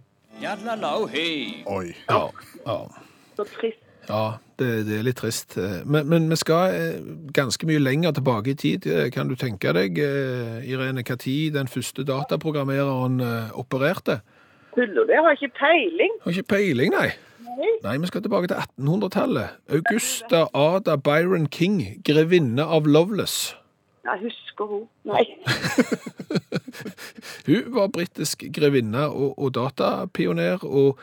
Oi. 1.71 1.94
Ja, 2.09 2.30
ja. 2.65 2.77
Så 3.38 3.45
trist. 3.56 3.81
Ja, 4.09 4.38
det, 4.59 4.68
det 4.86 5.00
er 5.00 5.06
litt 5.07 5.18
trist. 5.18 5.56
Men, 5.88 6.09
men 6.12 6.27
vi 6.30 6.38
skal 6.38 6.75
eh, 6.75 6.98
ganske 7.33 7.65
mye 7.69 7.81
lenger 7.81 8.13
tilbake 8.18 8.51
i 8.53 8.57
tid. 8.59 8.86
Eh, 8.86 9.07
Kan 9.13 9.31
du 9.31 9.36
tenke 9.39 9.71
deg, 9.74 9.98
eh, 9.98 10.59
Irene, 10.69 11.03
tid 11.03 11.56
den 11.56 11.71
første 11.71 12.06
dataprogrammereren 12.06 13.18
opererte? 13.57 14.19
Tuller 14.75 15.07
du? 15.07 15.13
Jeg 15.15 15.24
har 15.24 15.38
ikke 15.39 15.53
peiling. 15.57 16.19
Har 16.24 16.36
ikke 16.36 16.51
peiling, 16.53 16.94
nei. 16.94 17.09
Nei. 17.83 17.97
Vi 18.01 18.07
skal 18.07 18.21
tilbake 18.25 18.47
til 18.51 18.57
1800-tallet. 18.57 19.59
Augusta 19.69 20.45
Ada 20.53 20.95
Byron 20.97 21.47
King, 21.47 21.81
grevinne 22.05 22.63
av 22.63 22.87
Loveless. 22.89 23.55
Jeg 24.05 24.21
husker 24.21 24.65
hun. 24.65 24.83
Nei. 25.03 25.23
Hun 27.47 27.73
var 27.75 27.87
britisk 27.93 28.43
grevinne 28.53 29.07
og, 29.07 29.39
og 29.39 29.53
datapioner, 29.55 30.63
og 30.63 30.99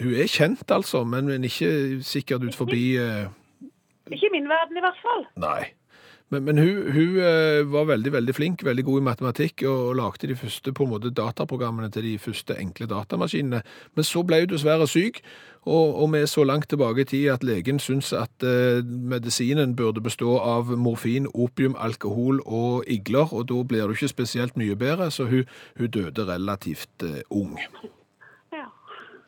hun 0.00 0.14
er 0.14 0.28
kjent 0.30 0.70
altså, 0.70 1.04
men, 1.04 1.30
men 1.30 1.44
ikke 1.46 2.02
sikkert 2.02 2.44
ut 2.44 2.54
forbi 2.58 2.96
eh, 3.00 3.28
Ikke 4.10 4.28
i 4.28 4.34
min 4.34 4.48
verden 4.50 4.78
i 4.78 4.84
hvert 4.84 5.02
fall. 5.02 5.24
Nei. 5.40 5.62
Men, 6.28 6.42
men 6.42 6.58
hun, 6.58 6.78
hun 6.90 7.18
eh, 7.22 7.62
var 7.70 7.86
veldig 7.86 8.12
veldig 8.12 8.34
flink, 8.34 8.64
veldig 8.66 8.84
god 8.84 9.00
i 9.00 9.04
matematikk, 9.08 9.62
og, 9.70 9.92
lagde 10.00 10.26
de 10.26 10.36
første 10.36 10.72
på 10.74 10.86
en 10.86 10.90
måte 10.90 11.12
dataprogrammene 11.14 11.90
til 11.94 12.02
de 12.02 12.16
første 12.18 12.56
enkle 12.58 12.88
datamaskinene. 12.90 13.60
Men 13.94 14.08
så 14.08 14.24
ble 14.26 14.40
hun 14.42 14.50
dessverre 14.50 14.88
syk, 14.90 15.20
og, 15.66 15.94
og 16.02 16.10
vi 16.12 16.22
er 16.22 16.30
så 16.30 16.44
langt 16.46 16.68
tilbake 16.70 17.02
i 17.02 17.08
tid 17.10 17.28
at 17.30 17.46
legen 17.46 17.78
syns 17.82 18.12
at 18.14 18.46
eh, 18.46 18.82
medisinen 18.82 19.76
burde 19.78 20.02
bestå 20.02 20.38
av 20.42 20.70
morfin, 20.78 21.30
opium, 21.34 21.78
alkohol 21.78 22.42
og 22.46 22.82
igler, 22.90 23.30
og 23.30 23.46
da 23.50 23.62
blir 23.62 23.86
du 23.86 23.94
ikke 23.94 24.14
spesielt 24.14 24.58
mye 24.58 24.78
bedre, 24.78 25.10
så 25.10 25.28
hun, 25.30 25.46
hun 25.78 25.90
døde 25.94 26.26
relativt 26.26 27.06
eh, 27.06 27.22
ung. 27.30 27.54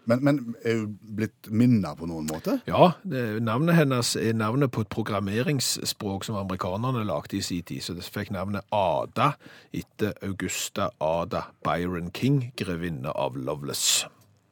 Ja. 0.08 0.16
Men, 0.16 0.24
men 0.24 0.54
er 0.64 0.78
hun 0.80 0.98
blitt 1.16 1.50
minna 1.50 1.94
på 1.96 2.06
noen 2.08 2.28
måte? 2.30 2.58
Ja, 2.68 2.92
det, 3.04 3.42
navnet 3.44 3.76
hennes 3.76 4.14
er 4.16 4.32
navnet 4.36 4.72
på 4.72 4.80
et 4.84 4.92
programmeringsspråk 4.92 6.24
som 6.24 6.38
amerikanerne 6.40 7.04
lagde 7.04 7.36
i 7.36 7.42
sin 7.44 7.62
tid, 7.62 7.82
så 7.84 7.94
det 7.96 8.06
fikk 8.08 8.32
navnet 8.32 8.64
Ada 8.72 9.34
etter 9.76 10.16
Augusta 10.24 10.90
Ada 11.00 11.48
Byron 11.66 12.10
King, 12.14 12.52
grevinne 12.56 13.12
av 13.12 13.36
Loveless. 13.36 14.06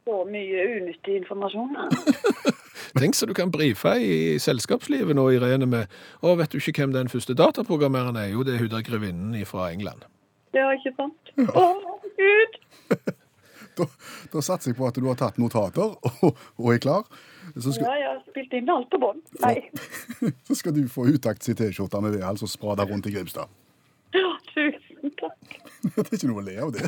Så 0.06 0.20
mye 0.28 0.66
unyttig 0.76 1.22
informasjon. 1.22 1.72
Tenk 3.00 3.16
så 3.16 3.26
du 3.26 3.32
kan 3.36 3.50
brife 3.52 3.96
i 3.98 4.36
selskapslivet 4.40 5.16
nå, 5.16 5.24
Irene, 5.34 5.66
med 5.66 5.96
Å, 6.20 6.36
vet 6.38 6.52
du 6.52 6.60
ikke 6.60 6.84
hvem 6.84 6.94
den 6.94 7.10
første 7.12 7.34
dataprogrammereren 7.36 8.20
er? 8.20 8.28
Jo, 8.34 8.44
det 8.46 8.54
er 8.54 8.62
hun 8.62 8.70
der 8.76 8.84
grevinnen 8.86 9.48
fra 9.48 9.70
England. 9.72 10.04
Det 10.52 10.62
var 10.64 10.76
ikke 10.78 10.94
sant. 11.00 11.34
Å, 11.48 11.66
Gud! 12.16 12.60
Da, 13.76 13.86
da 14.32 14.42
satser 14.44 14.72
jeg 14.72 14.78
på 14.78 14.86
at 14.88 14.96
du 14.96 15.06
har 15.08 15.18
tatt 15.20 15.36
notater 15.40 15.94
og, 15.96 16.38
og 16.56 16.70
er 16.72 16.80
klar. 16.82 17.04
Skal, 17.54 17.84
Ja, 17.84 17.94
jeg 18.00 18.08
har 18.08 18.22
spilt 18.26 18.56
inn 18.58 18.70
alt 18.72 18.88
på 18.90 19.00
bånd. 19.02 19.22
Nei. 19.44 19.58
så 20.48 20.56
skal 20.58 20.74
du 20.76 20.82
få 20.90 21.06
utakt 21.12 21.46
sin 21.46 21.58
T-skjorte 21.58 22.00
med 22.04 22.16
V-hals 22.16 22.42
og 22.46 22.50
sprade 22.50 22.86
rundt 22.88 23.06
i 23.06 23.14
Grimstad. 23.14 23.52
Ja, 24.16 24.32
tusen 24.52 25.12
takk. 25.20 25.58
Det 25.96 26.06
er 26.08 26.16
ikke 26.18 26.30
noe 26.32 26.42
å 26.42 26.46
le 26.46 26.56
av 26.64 26.72
det. 26.74 26.84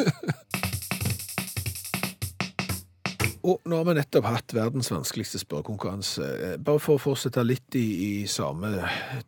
Og 3.49 3.63
nå 3.71 3.79
har 3.81 3.87
vi 3.89 3.95
nettopp 3.97 4.27
hatt 4.29 4.53
verdens 4.53 4.91
vanskeligste 4.93 5.41
spørrekonkurranse. 5.41 6.27
Eh, 6.53 6.57
Bare 6.61 6.83
for 6.83 6.99
å 6.99 7.03
fortsette 7.03 7.45
litt 7.47 7.79
i, 7.79 7.87
i 8.21 8.27
samme 8.29 8.75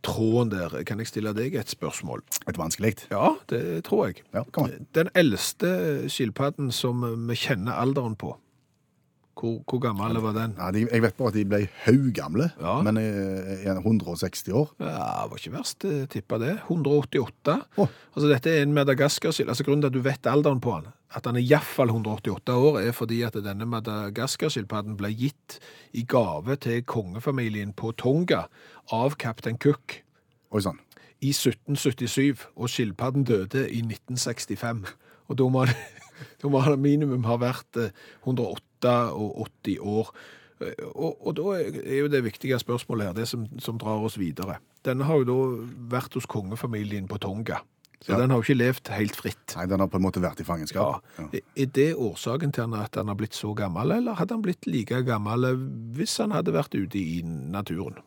tråden 0.04 0.52
der, 0.52 0.74
kan 0.88 1.00
jeg 1.00 1.08
stille 1.08 1.32
deg 1.36 1.56
et 1.56 1.72
spørsmål? 1.72 2.20
Et 2.50 2.58
vanskelig. 2.60 2.96
Ja, 3.12 3.32
det 3.52 3.62
tror 3.88 4.10
jeg. 4.10 4.24
Ja. 4.36 4.44
Den 4.98 5.12
eldste 5.16 5.72
skilpadden 6.12 6.68
som 6.74 7.06
vi 7.30 7.38
kjenner 7.38 7.80
alderen 7.80 8.18
på, 8.20 8.34
hvor, 9.40 9.60
hvor 9.64 9.80
gammel 9.80 10.18
var 10.20 10.34
den? 10.36 10.52
Ja, 10.58 10.68
de, 10.74 10.82
jeg 10.84 11.02
vet 11.02 11.16
bare 11.16 11.30
at 11.32 11.36
de 11.38 11.44
ble 11.48 11.60
haugamle. 11.86 12.50
Ja. 12.60 12.74
Men 12.84 12.98
eh, 13.00 13.62
160 13.72 14.52
år. 14.52 14.74
Ja, 14.82 14.90
det 14.90 15.30
var 15.32 15.40
ikke 15.40 15.54
verst, 15.54 15.86
eh, 15.88 16.02
tippa 16.12 16.36
det. 16.42 16.58
188. 16.66 17.54
Oh. 17.80 17.88
Altså, 18.12 18.28
Dette 18.28 18.52
er 18.52 18.66
en 18.66 18.76
madagaskar-sild. 18.76 19.48
Altså, 19.48 19.64
grunnen 19.64 19.86
til 19.86 19.88
at 19.88 19.96
du 19.96 20.04
vet 20.04 20.28
alderen 20.28 20.60
på 20.60 20.76
han, 20.76 20.90
at 21.16 21.24
han 21.26 21.40
er 21.40 21.46
iallfall 21.46 21.88
188 21.94 22.58
år, 22.60 22.78
er 22.82 22.92
fordi 22.96 23.22
at 23.24 23.40
denne 23.40 23.68
madagaskarskilpadden 23.72 25.00
ble 25.00 25.14
gitt 25.16 25.56
i 25.96 26.04
gave 26.04 26.60
til 26.60 26.84
kongefamilien 26.84 27.72
på 27.72 27.94
Tonga 27.96 28.44
av 28.92 29.16
kaptein 29.16 29.58
Cook. 29.62 30.02
Oi 30.52 30.64
sann. 30.66 30.84
I 31.20 31.32
1777, 31.32 32.46
og 32.56 32.68
skilpadden 32.72 33.24
døde 33.28 33.66
i 33.68 33.80
1965. 33.84 34.84
Og 35.30 35.38
da 35.40 35.48
må 35.48 35.64
det, 35.68 35.76
da 36.42 36.52
må 36.52 36.60
det 36.66 36.80
minimum 36.80 37.24
ha 37.24 37.40
vært 37.40 37.80
eh, 37.80 37.94
188 38.26 38.69
og 38.88 39.48
80 39.64 39.78
år. 39.80 40.12
Og, 40.94 41.26
og, 41.26 41.34
da 41.38 41.56
er 41.56 42.02
jo 42.02 42.08
det 42.12 42.24
viktige 42.24 42.58
spørsmålet 42.60 43.06
her, 43.10 43.16
det 43.16 43.28
som, 43.28 43.46
som 43.58 43.78
drar 43.80 44.04
oss 44.04 44.18
videre. 44.20 44.58
Denne 44.84 45.06
har 45.08 45.22
jo 45.22 45.28
da 45.28 45.38
vært 45.96 46.16
hos 46.16 46.28
kongefamilien 46.28 47.08
på 47.08 47.18
Tonga. 47.20 47.62
Så 48.00 48.14
ja. 48.14 48.18
den 48.20 48.32
har 48.32 48.40
jo 48.40 48.46
ikke 48.46 48.56
levd 48.56 48.90
helt 48.96 49.16
fritt. 49.16 49.54
Nei, 49.58 49.66
Den 49.68 49.82
har 49.82 49.88
på 49.92 49.98
en 50.00 50.04
måte 50.06 50.22
vært 50.24 50.40
i 50.40 50.44
fangenskap. 50.44 51.04
Ja. 51.18 51.26
Ja. 51.32 51.40
Er 51.64 51.72
det 51.76 51.88
årsaken 52.00 52.52
til 52.56 52.76
at 52.78 52.96
han 52.96 53.12
har 53.12 53.18
blitt 53.20 53.36
så 53.36 53.52
gammel, 53.56 53.92
eller 53.98 54.16
hadde 54.16 54.36
han 54.36 54.44
blitt 54.44 54.68
like 54.68 55.02
gammel 55.04 55.50
hvis 55.96 56.16
han 56.22 56.32
hadde 56.32 56.56
vært 56.56 56.76
ute 56.76 56.96
i 56.96 57.20
naturen? 57.24 58.00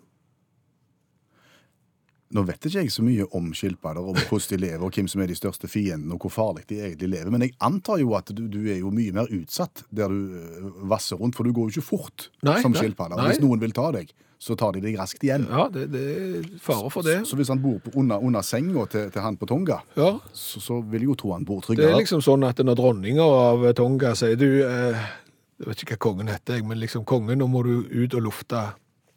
Nå 2.33 2.43
vet 2.47 2.65
ikke 2.65 2.81
jeg 2.81 2.91
så 2.93 3.03
mye 3.05 3.27
om 3.37 3.51
skilpadder, 3.53 4.01
og 4.01 4.17
hvordan 4.17 4.49
de 4.49 4.57
lever, 4.63 4.83
og 4.83 4.95
hvem 4.97 5.07
som 5.11 5.21
er 5.21 5.29
de 5.29 5.37
største 5.37 5.69
fiendene, 5.69 6.15
og 6.15 6.25
hvor 6.25 6.33
farlig 6.33 6.65
de 6.69 6.79
egentlig 6.81 7.11
lever. 7.13 7.31
Men 7.33 7.45
jeg 7.45 7.53
antar 7.61 8.01
jo 8.01 8.15
at 8.17 8.31
du, 8.33 8.47
du 8.49 8.63
er 8.65 8.79
jo 8.81 8.89
mye 8.93 9.13
mer 9.15 9.29
utsatt 9.33 9.83
der 9.93 10.09
du 10.09 10.37
eh, 10.39 10.67
vasser 10.89 11.21
rundt, 11.21 11.37
for 11.37 11.45
du 11.45 11.53
går 11.53 11.69
jo 11.69 11.77
ikke 11.77 11.89
fort 11.93 12.29
Nei, 12.41 12.59
som 12.65 12.73
nei, 12.73 12.81
skilpadde. 12.81 13.17
Og 13.17 13.21
nei. 13.21 13.31
Hvis 13.33 13.43
noen 13.43 13.61
vil 13.61 13.75
ta 13.77 13.91
deg, 13.95 14.11
så 14.43 14.57
tar 14.59 14.73
de 14.75 14.81
deg 14.83 14.97
raskt 14.99 15.23
igjen. 15.23 15.45
Ja, 15.47 15.69
det, 15.71 15.85
det 15.93 16.03
er 16.11 16.47
fare 16.59 16.89
for 16.91 17.05
det. 17.05 17.21
Så 17.29 17.37
hvis 17.39 17.47
han 17.53 17.61
bor 17.63 17.77
på, 17.85 17.93
under, 18.01 18.19
under 18.19 18.43
senga 18.43 18.83
til, 18.91 19.07
til 19.13 19.23
han 19.23 19.37
på 19.39 19.47
Tonga, 19.47 19.79
Ja, 19.95 20.09
så, 20.35 20.59
så 20.59 20.81
vil 20.81 21.05
jeg 21.05 21.13
jo 21.13 21.19
tro 21.21 21.31
han 21.37 21.45
bor 21.47 21.61
tryggere. 21.63 21.93
Det 21.93 21.95
er 21.95 22.01
liksom 22.03 22.23
sånn 22.25 22.43
at 22.49 22.59
når 22.59 22.79
dronninga 22.81 23.23
av 23.23 23.69
Tonga 23.77 24.11
sier 24.19 24.35
du 24.41 24.49
eh, 24.65 25.05
Jeg 25.61 25.69
vet 25.69 25.85
ikke 25.85 25.95
hva 25.95 26.03
kongen 26.09 26.33
heter, 26.33 26.59
men 26.67 26.81
liksom 26.81 27.05
kongen, 27.07 27.39
nå 27.39 27.47
må 27.47 27.61
du 27.63 27.75
ut 27.87 28.17
og 28.19 28.25
lufte 28.25 28.65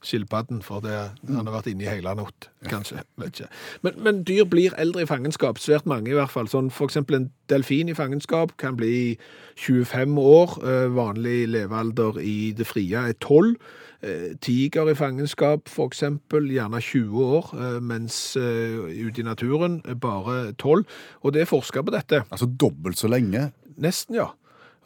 skilpadden, 0.05 0.62
for 0.62 0.81
det, 0.85 0.95
han 1.29 1.47
har 1.47 1.55
vært 1.55 1.71
inne 1.71 1.87
i 1.87 1.88
hele 1.88 2.12
natt, 2.19 2.49
kanskje. 2.69 3.03
vet 3.21 3.41
ikke. 3.41 3.49
Men, 3.87 3.97
men 4.05 4.21
dyr 4.29 4.45
blir 4.50 4.76
eldre 4.79 5.03
i 5.03 5.09
fangenskap, 5.09 5.59
svært 5.62 5.87
mange 5.88 6.12
i 6.12 6.17
hvert 6.17 6.33
fall. 6.33 6.50
Sånn 6.50 6.71
for 6.75 6.91
eksempel 6.91 7.19
en 7.19 7.31
delfin 7.50 7.91
i 7.91 7.97
fangenskap 7.97 8.55
kan 8.61 8.76
bli 8.79 9.17
25 9.57 10.19
år, 10.21 10.57
eh, 10.62 10.87
vanlig 10.95 11.49
levealder 11.55 12.21
i 12.23 12.53
det 12.57 12.69
frie 12.69 13.07
er 13.09 13.17
12. 13.19 13.57
Eh, 14.05 14.35
Tiger 14.45 14.93
i 14.93 14.97
fangenskap, 14.99 15.71
for 15.73 15.88
eksempel, 15.91 16.50
gjerne 16.53 16.83
20 16.85 17.31
år, 17.41 17.53
eh, 17.57 17.79
mens 17.81 18.37
ute 18.37 19.23
i 19.23 19.26
naturen 19.26 19.81
bare 20.00 20.53
12. 20.53 20.85
Og 21.23 21.33
det 21.33 21.43
er 21.43 21.50
forska 21.50 21.83
på 21.83 21.95
dette. 21.95 22.23
Altså 22.31 22.47
dobbelt 22.47 22.99
så 22.99 23.09
lenge. 23.09 23.50
Nesten, 23.76 24.21
ja. 24.21 24.31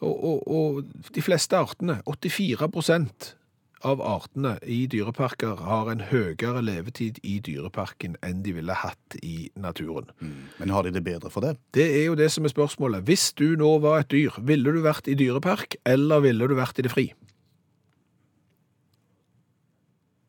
Og, 0.01 0.23
og, 0.23 0.47
og 0.47 1.11
de 1.13 1.21
fleste 1.21 1.57
artene, 1.57 2.01
84 2.07 3.37
av 3.87 4.01
artene 4.05 4.57
i 4.63 4.87
dyreparker 4.91 5.55
har 5.65 5.85
en 5.91 6.01
høyere 6.11 6.61
levetid 6.65 7.19
i 7.27 7.39
dyreparken 7.43 8.15
enn 8.25 8.43
de 8.45 8.51
ville 8.57 8.75
hatt 8.75 9.15
i 9.21 9.51
naturen. 9.55 10.09
Men 10.59 10.69
har 10.73 10.81
de 10.85 10.91
det 10.95 11.03
bedre 11.05 11.29
for 11.33 11.41
det? 11.45 11.53
Det 11.75 11.87
er 12.01 12.05
jo 12.09 12.15
det 12.19 12.31
som 12.33 12.45
er 12.45 12.51
spørsmålet. 12.53 13.05
Hvis 13.07 13.25
du 13.37 13.47
nå 13.59 13.79
var 13.83 13.95
et 14.03 14.11
dyr, 14.13 14.31
ville 14.41 14.71
du 14.71 14.81
vært 14.85 15.07
i 15.11 15.17
dyrepark, 15.17 15.69
eller 15.85 16.19
ville 16.25 16.47
du 16.47 16.55
vært 16.57 16.79
i 16.79 16.83
det 16.87 16.93
fri? 16.93 17.07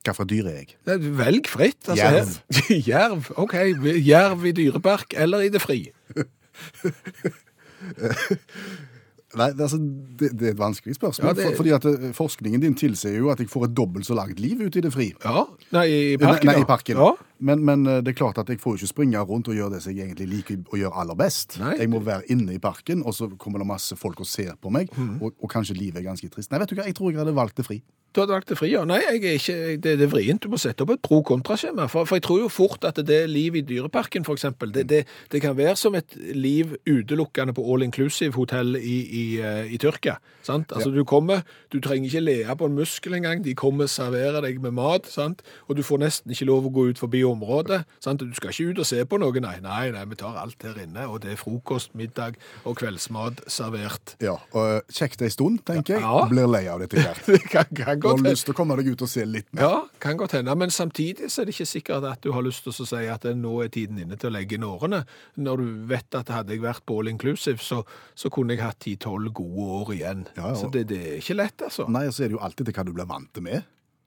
Hvilket 0.02 0.30
dyr 0.32 0.46
er 0.50 0.56
jeg? 0.58 0.68
Velg 1.14 1.46
fritt. 1.46 1.88
Altså, 1.88 2.02
Jerv. 2.02 2.30
jerv. 2.90 3.22
OK. 3.38 3.54
Jerv 4.02 4.40
i 4.50 4.52
dyrepark 4.56 5.14
eller 5.14 5.38
i 5.46 5.52
det 5.52 5.62
fri? 5.62 5.80
Nei, 9.38 9.48
det, 9.56 9.60
altså, 9.64 9.78
det, 10.20 10.28
det 10.38 10.48
er 10.48 10.54
et 10.54 10.58
vanskelig 10.60 10.94
spørsmål. 10.98 11.28
Ja, 11.30 11.32
det- 11.38 11.44
for, 11.48 11.56
fordi 11.62 11.70
at 11.76 11.84
eh, 11.88 12.12
Forskningen 12.12 12.60
din 12.60 12.74
tilsier 12.76 13.16
jo 13.16 13.30
at 13.32 13.40
jeg 13.40 13.48
får 13.48 13.64
et 13.70 13.74
dobbelt 13.76 14.04
så 14.06 14.14
langt 14.18 14.40
liv 14.40 14.60
ute 14.60 14.78
i 14.78 14.82
det 14.84 14.92
fri. 14.92 15.10
Ja. 15.24 15.46
Nei, 15.72 15.86
i 15.88 16.16
parken. 16.20 16.46
Nei, 16.50 16.54
nei 16.58 16.64
i 16.64 16.68
parken. 16.68 17.00
Ja. 17.00 17.12
Men, 17.42 17.64
men 17.66 17.86
eh, 17.90 18.00
det 18.04 18.12
er 18.12 18.18
klart 18.20 18.38
at 18.38 18.48
jeg 18.52 18.60
får 18.62 18.76
ikke 18.78 18.90
springe 18.92 19.18
rundt 19.26 19.48
og 19.48 19.56
gjøre 19.56 19.74
det 19.78 19.82
som 19.82 19.96
jeg 19.96 20.06
egentlig 20.12 20.28
liker 20.36 20.60
å 20.72 20.78
gjøre 20.82 21.00
aller 21.02 21.18
best. 21.18 21.56
Nei. 21.62 21.72
Jeg 21.80 21.90
må 21.90 22.02
være 22.04 22.28
inne 22.30 22.54
i 22.54 22.60
parken, 22.62 23.02
og 23.08 23.16
så 23.16 23.30
kommer 23.40 23.58
det 23.64 23.66
masse 23.72 23.96
folk 23.98 24.20
og 24.22 24.28
ser 24.30 24.52
på 24.62 24.70
meg, 24.70 24.92
Mm. 24.92 25.16
og, 25.24 25.32
og 25.42 25.48
kanskje 25.50 25.74
livet 25.78 26.02
er 26.02 26.10
ganske 26.10 26.28
trist. 26.30 26.50
Nei, 26.52 26.58
vet 26.60 26.68
du 26.70 26.76
hva, 26.76 26.84
jeg 26.86 26.94
tror 26.98 27.10
jeg 27.10 27.18
hadde 27.22 27.32
valgt 27.34 27.56
det 27.56 27.64
fri. 27.66 27.80
Du 28.12 28.20
hadde 28.20 28.34
valgt 28.34 28.50
det 28.52 28.58
fri, 28.60 28.68
ja. 28.74 28.82
Nei, 28.84 28.98
ikke, 29.16 29.54
det, 29.80 29.94
det 29.98 30.04
er 30.04 30.10
vrient. 30.12 30.42
Du 30.44 30.50
må 30.52 30.58
sette 30.60 30.84
opp 30.84 30.90
et 30.92 31.00
pro-kontra-skjema. 31.00 31.86
For, 31.88 32.04
for 32.04 32.18
jeg 32.18 32.24
tror 32.26 32.42
jo 32.42 32.48
fort 32.52 32.84
at 32.84 33.00
det 33.08 33.22
liv 33.30 33.56
i 33.56 33.62
dyreparken, 33.64 34.26
eksempel, 34.28 34.68
det, 34.74 34.84
det, 34.90 34.98
det 35.32 35.40
kan 35.40 35.56
være 35.56 35.72
som 35.80 35.96
et 35.96 36.12
liv 36.36 36.74
utelukkende 36.84 37.54
på 37.56 37.64
all-inclusive-hotell 37.72 38.76
i, 38.76 38.98
i, 39.08 39.21
eh, 39.42 39.72
i 39.74 39.78
Tyrkia. 39.80 40.16
Sant? 40.42 40.72
Altså, 40.74 40.90
du 40.90 41.04
kommer, 41.06 41.44
du 41.70 41.78
trenger 41.82 42.08
ikke 42.10 42.22
lea 42.24 42.54
på 42.58 42.66
en 42.66 42.74
muskel 42.76 43.14
engang. 43.18 43.42
De 43.44 43.54
kommer 43.58 43.86
og 43.86 43.92
serverer 43.92 44.42
deg 44.44 44.58
med 44.62 44.74
mat, 44.78 45.06
sant? 45.10 45.42
og 45.68 45.76
du 45.78 45.82
får 45.86 46.00
nesten 46.02 46.34
ikke 46.34 46.48
lov 46.48 46.66
å 46.68 46.72
gå 46.74 46.86
ut 46.90 47.00
forbi 47.00 47.22
området. 47.26 47.82
Sant? 48.02 48.22
Du 48.26 48.34
skal 48.36 48.50
ikke 48.52 48.72
ut 48.72 48.82
og 48.82 48.88
se 48.88 49.02
på 49.06 49.20
noe, 49.22 49.42
nei. 49.44 49.54
Nei, 49.62 49.84
nei, 49.94 50.04
vi 50.10 50.18
tar 50.18 50.38
alt 50.40 50.66
her 50.66 50.78
inne, 50.82 51.06
og 51.08 51.20
det 51.24 51.34
er 51.34 51.40
frokost, 51.40 51.94
middag 51.98 52.38
og 52.66 52.76
kveldsmat 52.80 53.44
servert. 53.50 54.16
Ja, 54.22 54.38
og 54.52 54.62
eh, 54.78 54.80
Kjekt 54.92 55.22
ei 55.24 55.30
stund, 55.32 55.62
tenker 55.68 55.96
jeg. 55.96 56.04
Ja. 56.04 56.26
Blir 56.30 56.50
lei 56.50 56.64
av 56.70 56.82
det 56.82 56.90
her 56.92 57.12
hvert. 57.12 57.24
Det 57.32 57.40
kan, 57.48 57.64
kan 57.70 57.76
Du 57.76 57.84
har 57.86 57.96
godt 58.02 58.18
hende. 58.20 58.32
lyst 58.34 58.46
til 58.48 58.54
å 58.54 58.58
komme 58.58 58.76
deg 58.78 58.90
ut 58.92 59.04
og 59.06 59.10
se 59.10 59.24
litt 59.26 59.48
mer. 59.54 59.62
Ja, 59.64 59.78
kan 60.02 60.18
godt 60.20 60.34
hende, 60.36 60.54
men 60.58 60.70
samtidig 60.74 61.30
så 61.32 61.42
er 61.42 61.48
det 61.48 61.54
ikke 61.56 61.68
sikkert 61.70 62.06
at 62.08 62.22
du 62.24 62.32
har 62.34 62.44
lyst 62.44 62.66
til 62.66 62.74
å 62.74 62.86
si 62.88 63.04
at 63.10 63.24
nå 63.38 63.54
er 63.64 63.70
tiden 63.72 64.00
inne 64.02 64.18
til 64.20 64.30
å 64.30 64.34
legge 64.36 64.58
inn 64.58 64.66
årene. 64.66 65.02
Når 65.40 65.62
du 65.62 65.68
vet 65.90 66.18
at 66.18 66.32
hadde 66.32 66.54
jeg 66.54 66.62
vært 66.64 66.84
på 66.88 66.98
all 67.00 67.10
inclusive, 67.12 67.62
så, 67.62 67.82
så 68.18 68.30
kunne 68.32 68.56
jeg 68.56 68.64
hatt 68.64 68.80
10-12 68.82 69.11
gode 69.34 69.66
år 69.80 69.92
igjen. 69.94 70.26
Ja, 70.36 70.48
ja. 70.48 70.54
Så 70.54 70.70
det, 70.72 70.86
det 70.88 70.98
er 71.00 71.16
ikke 71.20 71.36
lett, 71.36 71.62
altså. 71.62 71.88
Nei, 71.88 72.06
så 72.10 72.22
er 72.24 72.28
det 72.32 72.36
jo 72.38 72.42
alltid 72.42 72.66
til 72.66 72.74
hva 72.74 72.84
du 72.84 72.92
blir 72.92 73.06
vant 73.06 73.32
til 73.34 73.42
med. 73.42 73.62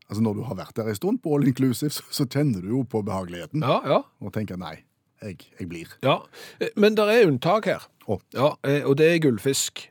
Altså 0.10 0.22
Når 0.22 0.34
du 0.36 0.44
har 0.44 0.56
vært 0.56 0.76
der 0.76 0.88
en 0.92 0.96
stund 0.96 1.22
på 1.24 1.34
all 1.36 1.48
inclusive, 1.48 1.90
så, 1.90 2.04
så 2.14 2.26
kjenner 2.30 2.62
du 2.62 2.68
jo 2.70 2.84
på 2.84 3.02
behageligheten. 3.06 3.62
Ja, 3.66 3.80
ja, 3.86 4.02
Og 4.22 4.34
tenker 4.34 4.58
nei, 4.58 4.84
jeg, 5.22 5.40
jeg 5.60 5.68
blir. 5.70 5.88
ja. 6.04 6.20
Eh, 6.60 6.70
Men 6.76 6.96
det 6.96 7.06
er 7.10 7.26
unntak 7.28 7.66
her. 7.66 7.82
Å. 8.08 8.20
Ja, 8.34 8.52
eh, 8.64 8.84
og 8.86 8.98
det 8.98 9.08
er 9.16 9.20
gullfisk. 9.24 9.88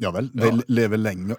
Ja 0.00 0.10
vel, 0.10 0.30
de 0.34 0.46
Ja. 0.48 0.58
lever 0.68 0.96
lenger. 0.98 1.36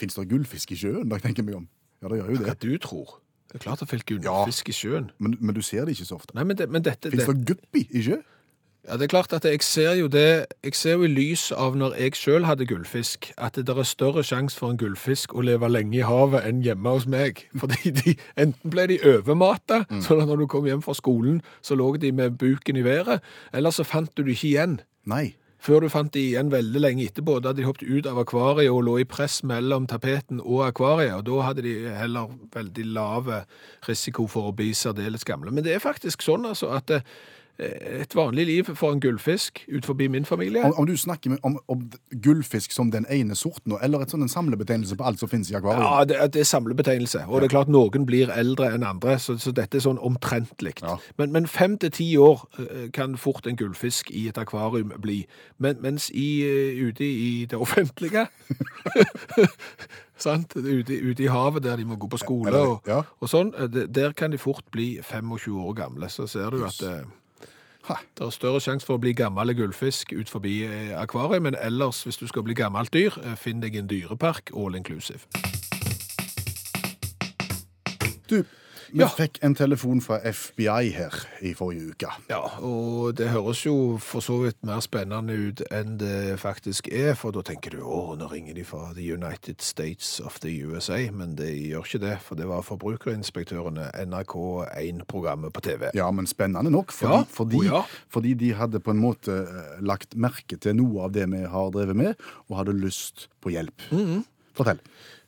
Fins 0.00 0.14
det 0.16 0.28
gullfisk 0.30 0.72
i 0.72 0.76
sjøen? 0.80 1.08
Da 1.08 1.18
tenker 1.18 1.42
jeg 1.42 1.50
meg 1.50 1.56
om. 1.60 1.68
Ja, 2.02 2.08
det 2.08 2.18
gjør 2.22 2.30
jo 2.32 2.36
Hva 2.44 2.54
det. 2.54 2.60
du 2.60 2.78
tror. 2.78 3.18
Det 3.50 3.58
er 3.60 3.64
klart 3.66 3.80
det 3.82 3.92
er 3.92 4.18
gullfisk 4.22 4.68
i 4.68 4.72
sjøen. 4.72 5.10
Men, 5.18 5.36
men 5.40 5.54
du 5.54 5.60
ser 5.62 5.84
det 5.84 5.96
ikke 5.98 6.06
så 6.08 6.14
ofte. 6.16 6.34
Nei, 6.34 6.44
men, 6.44 6.56
det, 6.56 6.68
men 6.70 6.82
dette... 6.82 7.10
Fins 7.10 7.26
det- 7.26 7.34
det 7.36 7.46
guppi 7.50 7.86
i 7.92 8.02
sjø? 8.02 8.20
Ja, 8.88 8.96
det 8.96 9.04
er 9.04 9.12
klart 9.12 9.32
at 9.36 9.44
jeg 9.44 9.60
ser 9.62 9.92
jo 9.98 10.06
det, 10.08 10.46
jeg 10.64 10.74
ser 10.74 10.96
jo 10.96 11.04
i 11.04 11.10
lys 11.12 11.50
av 11.52 11.74
når 11.76 11.98
jeg 12.00 12.16
selv 12.16 12.46
hadde 12.48 12.66
gullfisk, 12.66 13.28
at 13.36 13.58
det 13.60 13.68
er 13.68 13.84
større 13.84 14.22
sjanse 14.24 14.56
for 14.56 14.72
en 14.72 14.78
gullfisk 14.80 15.34
å 15.36 15.44
leve 15.44 15.68
lenge 15.68 15.98
i 15.98 16.06
havet 16.06 16.46
enn 16.48 16.62
hjemme 16.64 16.94
hos 16.96 17.04
meg. 17.04 17.44
Fordi 17.60 17.92
de, 17.98 18.14
enten 18.40 18.72
ble 18.72 18.86
de 18.88 18.96
overmata, 19.12 19.82
sånn 20.00 20.24
at 20.24 20.30
når 20.30 20.42
du 20.42 20.46
kom 20.48 20.68
hjem 20.68 20.80
fra 20.86 20.96
skolen, 20.96 21.42
så 21.60 21.76
lå 21.76 21.92
de 22.00 22.12
med 22.16 22.38
buken 22.40 22.80
i 22.80 22.86
været, 22.86 23.20
eller 23.52 23.74
så 23.76 23.84
fant 23.84 24.14
du 24.16 24.24
de 24.24 24.32
ikke 24.32 24.48
igjen. 24.54 24.80
Nei. 25.04 25.34
Før 25.60 25.84
du 25.84 25.90
fant 25.92 26.08
de 26.14 26.22
igjen 26.30 26.48
veldig 26.48 26.80
lenge 26.80 27.04
etterpå, 27.04 27.34
da 27.36 27.50
hadde 27.50 27.60
de 27.60 27.66
hoppet 27.68 27.84
ut 27.84 28.06
av 28.08 28.22
akvariet 28.22 28.72
og 28.72 28.80
lå 28.86 28.94
i 29.02 29.04
press 29.08 29.42
mellom 29.44 29.84
tapeten 29.92 30.40
og 30.40 30.62
akvariet, 30.70 31.18
og 31.18 31.26
da 31.28 31.50
hadde 31.50 31.66
de 31.66 31.74
heller 31.98 32.32
veldig 32.54 32.86
lave 32.96 33.42
risiko 33.84 34.24
for 34.24 34.48
å 34.48 34.54
bli 34.56 34.70
særdeles 34.72 35.28
gamle. 35.28 35.52
Men 35.52 35.66
det 35.68 35.76
er 35.76 35.84
faktisk 35.84 36.24
sånn 36.24 36.48
altså 36.48 36.72
at 36.78 36.94
eh, 36.96 37.04
et 37.60 38.14
vanlig 38.16 38.46
liv 38.46 38.68
for 38.74 38.94
en 38.94 39.00
gullfisk 39.00 39.62
ut 39.68 39.86
forbi 39.86 40.08
min 40.08 40.24
familie 40.24 40.64
Om, 40.64 40.74
om 40.78 40.86
du 40.86 40.96
snakker 40.96 41.36
om, 41.42 41.58
om 41.68 41.82
gullfisk 42.22 42.72
som 42.72 42.90
den 42.90 43.06
ene 43.10 43.36
sorten, 43.36 43.74
eller 43.82 44.02
et 44.04 44.12
sånn 44.12 44.24
en 44.24 44.32
samlebetegnelse 44.32 44.96
på 44.96 45.04
alt 45.04 45.20
som 45.20 45.28
finnes 45.28 45.50
i 45.52 45.56
akvariet? 45.58 45.84
Ja, 45.84 46.04
det, 46.08 46.32
det 46.34 46.44
er 46.44 46.48
samlebetegnelse. 46.48 47.24
Og 47.28 47.40
det 47.40 47.50
er 47.50 47.54
klart 47.54 47.72
noen 47.72 48.06
blir 48.08 48.32
eldre 48.32 48.70
enn 48.74 48.86
andre, 48.86 49.18
så, 49.20 49.36
så 49.40 49.52
dette 49.56 49.78
er 49.78 49.84
sånn 49.84 50.00
omtrentlig. 50.00 50.76
Ja. 50.82 50.96
Men, 51.20 51.34
men 51.36 51.48
fem 51.50 51.76
til 51.80 51.92
ti 51.94 52.08
år 52.20 52.46
eh, 52.60 52.86
kan 52.96 53.18
fort 53.20 53.46
en 53.46 53.58
gullfisk 53.60 54.10
i 54.10 54.26
et 54.30 54.40
akvarium 54.40 54.94
bli. 55.00 55.22
Men, 55.58 55.80
mens 55.84 56.10
i, 56.14 56.28
eh, 56.46 56.80
ute 56.80 57.04
i 57.04 57.46
det 57.50 57.58
offentlige 57.60 58.26
Sant? 60.20 60.52
Ute, 60.56 60.92
ute 60.92 61.24
i 61.24 61.30
havet 61.32 61.64
der 61.64 61.80
de 61.80 61.86
må 61.88 61.96
gå 61.96 62.08
på 62.10 62.18
skole 62.20 62.52
og, 62.52 62.88
ja. 62.88 63.00
og 63.20 63.30
sånn, 63.30 63.54
eh, 63.56 63.86
der 63.88 64.12
kan 64.16 64.34
de 64.34 64.40
fort 64.40 64.66
bli 64.74 64.98
25 65.00 65.56
år 65.64 65.72
gamle. 65.78 66.10
Så 66.12 66.28
ser 66.28 66.52
du 66.52 66.64
at 66.66 66.82
eh. 66.84 67.08
Det 68.18 68.26
er 68.26 68.30
større 68.34 68.60
sjanse 68.60 68.86
for 68.86 68.98
å 68.98 69.02
bli 69.02 69.12
gammel 69.16 69.54
gullfisk 69.56 70.12
ut 70.12 70.30
forbi 70.30 70.60
eh, 70.66 70.92
akvariet, 70.98 71.42
men 71.42 71.56
ellers, 71.60 72.02
hvis 72.06 72.20
du 72.20 72.26
skal 72.30 72.44
bli 72.46 72.54
gammelt 72.54 72.92
dyr, 72.92 73.16
eh, 73.24 73.36
finn 73.38 73.62
deg 73.62 73.76
en 73.76 73.90
dyrepark 73.90 74.52
all 74.56 74.76
inclusive. 74.78 75.26
Du, 78.30 78.44
vi 78.92 78.98
Ja. 79.00 79.08
fikk 79.08 79.38
en 79.42 79.54
telefon 79.54 80.00
fra 80.00 80.18
FBI 80.24 80.90
her 80.92 81.14
i 81.42 81.54
forrige 81.54 81.90
uke. 81.94 82.08
Ja, 82.30 82.40
og 82.60 83.14
det 83.16 83.28
høres 83.30 83.64
jo 83.66 83.98
for 83.98 84.20
så 84.20 84.38
vidt 84.44 84.56
mer 84.66 84.80
spennende 84.80 85.32
ut 85.48 85.62
enn 85.70 85.96
det 85.98 86.38
faktisk 86.40 86.88
er, 86.92 87.14
for 87.14 87.30
da 87.32 87.42
tenker 87.42 87.70
du, 87.70 87.80
å, 87.82 88.16
nå 88.18 88.26
ringer 88.32 88.54
de 88.54 88.64
fra 88.64 88.92
The 88.94 89.06
United 89.14 89.60
States 89.62 90.20
of 90.20 90.38
the 90.40 90.50
USA, 90.64 90.98
men 91.12 91.36
de 91.36 91.48
gjør 91.70 91.84
ikke 91.86 92.00
det, 92.00 92.16
for 92.26 92.34
det 92.36 92.48
var 92.50 92.62
forbrukerinspektørene 92.66 93.90
NRK1-programmet 94.06 95.52
på 95.54 95.60
TV. 95.64 95.90
Ja, 95.94 96.10
men 96.10 96.26
spennende 96.30 96.70
nok, 96.72 96.92
fordi, 96.92 97.12
Ja, 97.14 97.22
fordi, 97.30 97.56
oh, 97.56 97.64
ja. 97.66 97.82
fordi 98.08 98.34
de 98.34 98.52
hadde 98.54 98.80
på 98.80 98.90
en 98.94 99.00
måte 99.02 99.36
eh, 99.46 99.78
lagt 99.84 100.16
merke 100.16 100.58
til 100.60 100.76
noe 100.78 101.06
av 101.08 101.12
det 101.16 101.28
vi 101.30 101.44
har 101.46 101.70
drevet 101.74 101.96
med, 101.96 102.14
og 102.48 102.60
hadde 102.60 102.76
lyst 102.78 103.28
på 103.42 103.52
hjelp. 103.54 103.86
Mm-hmm. 103.90 104.24
Fortell. 104.58 104.80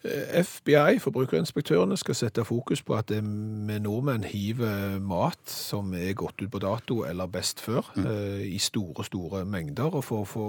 Eh, 0.05 0.43
FBI, 0.43 0.99
forbrukerinspektørene, 1.03 1.97
skal 1.97 2.19
sette 2.19 2.45
fokus 2.45 2.83
på 2.83 2.97
at 2.99 3.09
det 3.13 3.23
vi 3.23 3.79
nordmenn 3.79 4.27
hiver 4.27 4.99
mat 5.01 5.41
som 5.47 5.95
er 5.95 6.13
gått 6.19 6.43
ut 6.43 6.51
på 6.51 6.63
dato 6.63 7.03
eller 7.07 7.31
best 7.31 7.63
før, 7.63 7.87
mm. 7.95 8.11
i 8.51 8.59
store, 8.59 9.05
store 9.05 9.45
mengder. 9.45 9.95
Og 9.95 10.05
for 10.05 10.25
å 10.25 10.29
få 10.29 10.47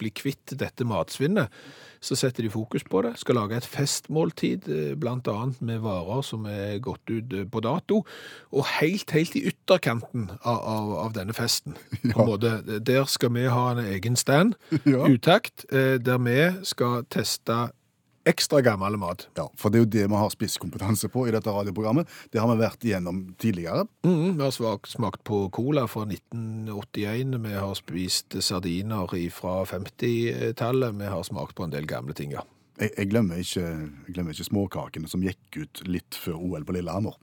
bli 0.00 0.10
kvitt 0.14 0.54
dette 0.58 0.86
matsvinnet, 0.86 1.52
så 2.04 2.16
setter 2.18 2.44
de 2.44 2.50
fokus 2.52 2.84
på 2.84 3.00
det. 3.06 3.14
Skal 3.20 3.38
lage 3.38 3.56
et 3.56 3.68
festmåltid, 3.68 4.68
bl.a. 5.00 5.36
med 5.64 5.84
varer 5.84 6.24
som 6.26 6.44
er 6.50 6.80
gått 6.84 7.08
ut 7.12 7.32
eh, 7.32 7.46
på 7.48 7.62
dato. 7.64 8.02
Og 8.52 8.68
helt, 8.78 9.14
helt 9.16 9.38
i 9.38 9.46
ytterkanten 9.50 10.28
av, 10.42 10.58
av, 10.58 10.90
av 11.06 11.14
denne 11.16 11.36
festen, 11.36 11.78
en 12.02 12.18
måte, 12.20 12.58
der 12.84 13.08
skal 13.10 13.32
vi 13.36 13.46
ha 13.48 13.70
en 13.72 13.84
egen 13.86 14.20
stand, 14.20 14.58
Ja. 14.84 15.06
utakt, 15.08 15.64
eh, 15.72 15.96
der 16.02 16.20
vi 16.20 16.38
skal 16.66 17.06
teste 17.08 17.70
ekstra 18.26 18.60
gammel 18.64 18.96
mat. 19.00 19.26
Ja, 19.36 19.44
for 19.60 19.68
det 19.72 19.78
er 19.78 19.84
jo 19.84 19.90
det 19.94 20.04
vi 20.10 20.18
har 20.20 20.30
spisskompetanse 20.32 21.10
på 21.12 21.26
i 21.28 21.32
dette 21.34 21.52
radioprogrammet. 21.52 22.08
Det 22.32 22.40
har 22.40 22.48
vi 22.52 22.56
vært 22.62 22.86
igjennom 22.88 23.18
tidligere. 23.40 23.84
Mm, 24.06 24.36
vi 24.38 24.42
har 24.46 24.54
svak- 24.56 24.88
smakt 24.88 25.24
på 25.28 25.42
cola 25.52 25.86
fra 25.90 26.06
1981, 26.08 27.36
vi 27.44 27.52
har 27.54 27.74
spist 27.78 28.36
sardiner 28.42 29.06
fra 29.30 29.64
50-tallet, 29.64 30.94
vi 31.00 31.04
har 31.12 31.22
smakt 31.22 31.54
på 31.54 31.64
en 31.64 31.70
del 31.74 31.86
gamle 31.86 32.14
ting, 32.16 32.32
ja. 32.32 32.42
Jeg, 32.80 32.90
jeg, 32.98 33.10
glemmer 33.12 33.38
ikke, 33.38 33.60
jeg 34.08 34.14
glemmer 34.16 34.34
ikke 34.34 34.48
småkakene 34.48 35.08
som 35.10 35.22
gikk 35.22 35.60
ut 35.62 35.84
litt 35.86 36.16
før 36.18 36.40
OL 36.42 36.64
på 36.66 36.74
Lillehammer. 36.74 37.14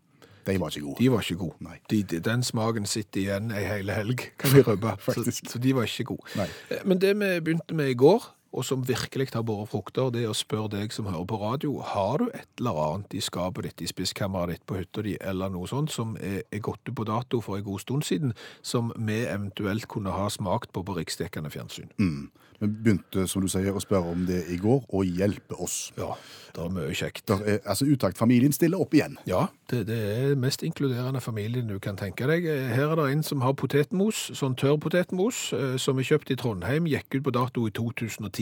De 0.48 0.56
var 0.58 0.72
ikke 0.72 0.82
gode. 0.88 0.98
De 1.04 1.10
var 1.12 1.22
ikke 1.26 1.36
gode. 1.38 1.74
De, 1.92 2.00
de, 2.10 2.20
den 2.24 2.42
smaken 2.44 2.88
sitter 2.90 3.22
igjen 3.22 3.52
ei 3.54 3.66
hele 3.68 3.94
helg, 3.94 4.24
kan 4.42 4.56
vi 4.56 4.64
røpe. 4.66 4.96
så, 5.14 5.26
så 5.28 5.60
de 5.62 5.74
var 5.78 5.86
ikke 5.90 6.08
gode. 6.16 6.32
Nei. 6.40 6.48
Eh, 6.72 6.86
Men 6.88 7.02
det 7.04 7.12
vi 7.20 7.34
begynte 7.46 7.76
med 7.78 7.92
i 7.92 7.98
går, 8.00 8.26
og 8.52 8.66
som 8.68 8.84
virkelig 8.88 9.30
har 9.34 9.46
båret 9.48 9.70
frukter, 9.72 10.12
det 10.12 10.26
er 10.26 10.32
å 10.32 10.38
spørre 10.38 10.74
deg 10.76 10.94
som 10.94 11.08
hører 11.08 11.28
på 11.30 11.40
radio, 11.42 11.78
har 11.94 12.20
du 12.20 12.28
et 12.34 12.50
eller 12.60 12.80
annet 12.84 13.16
i 13.16 13.24
skapet 13.24 13.70
ditt, 13.70 13.86
i 13.86 13.92
spiskammeret 13.92 14.56
ditt, 14.56 14.66
på 14.68 14.80
hytta 14.80 15.06
di, 15.06 15.16
eller 15.22 15.54
noe 15.54 15.70
sånt, 15.72 15.94
som 15.94 16.18
er, 16.20 16.42
er 16.52 16.64
gått 16.64 16.84
ut 16.90 16.96
på 16.98 17.08
dato 17.08 17.42
for 17.44 17.58
en 17.58 17.66
god 17.68 17.84
stund 17.84 18.08
siden, 18.08 18.36
som 18.62 18.92
vi 18.98 19.24
eventuelt 19.24 19.88
kunne 19.92 20.16
ha 20.16 20.28
smakt 20.30 20.74
på 20.76 20.84
på 20.84 20.98
riksdekkende 21.00 21.54
fjernsyn? 21.54 21.92
Mm. 22.02 22.30
Vi 22.62 22.68
begynte, 22.68 23.24
som 23.26 23.42
du 23.42 23.48
sier, 23.50 23.74
å 23.74 23.82
spørre 23.82 24.12
om 24.14 24.28
det 24.28 24.44
i 24.54 24.58
går, 24.62 24.84
og 24.94 25.08
hjelpe 25.18 25.58
oss. 25.58 25.90
Ja, 25.98 26.12
det 26.54 26.62
er 26.62 26.74
mye 26.76 26.94
kjekt. 26.94 27.24
Der 27.32 27.42
er, 27.42 27.58
altså 27.66 27.88
Utaktfamilien 27.90 28.54
stiller 28.54 28.84
opp 28.84 28.94
igjen. 28.94 29.16
Ja, 29.26 29.48
det, 29.72 29.88
det 29.88 29.98
er 29.98 30.36
mest 30.38 30.62
inkluderende 30.62 31.24
familien 31.26 31.72
du 31.72 31.80
kan 31.82 31.98
tenke 31.98 32.28
deg. 32.30 32.46
Her 32.46 32.94
er 32.94 33.00
det 33.00 33.08
en 33.16 33.26
som 33.26 33.42
har 33.42 33.56
potetmos, 33.58 34.28
sånn 34.38 34.54
tørr 34.62 34.78
potetmos, 34.84 35.40
eh, 35.58 35.74
som 35.82 35.98
er 35.98 36.06
kjøpt 36.12 36.36
i 36.36 36.38
Trondheim, 36.38 36.86
gikk 36.92 37.18
ut 37.18 37.26
på 37.26 37.34
dato 37.40 37.66
i 37.66 37.74
2010. 37.74 38.41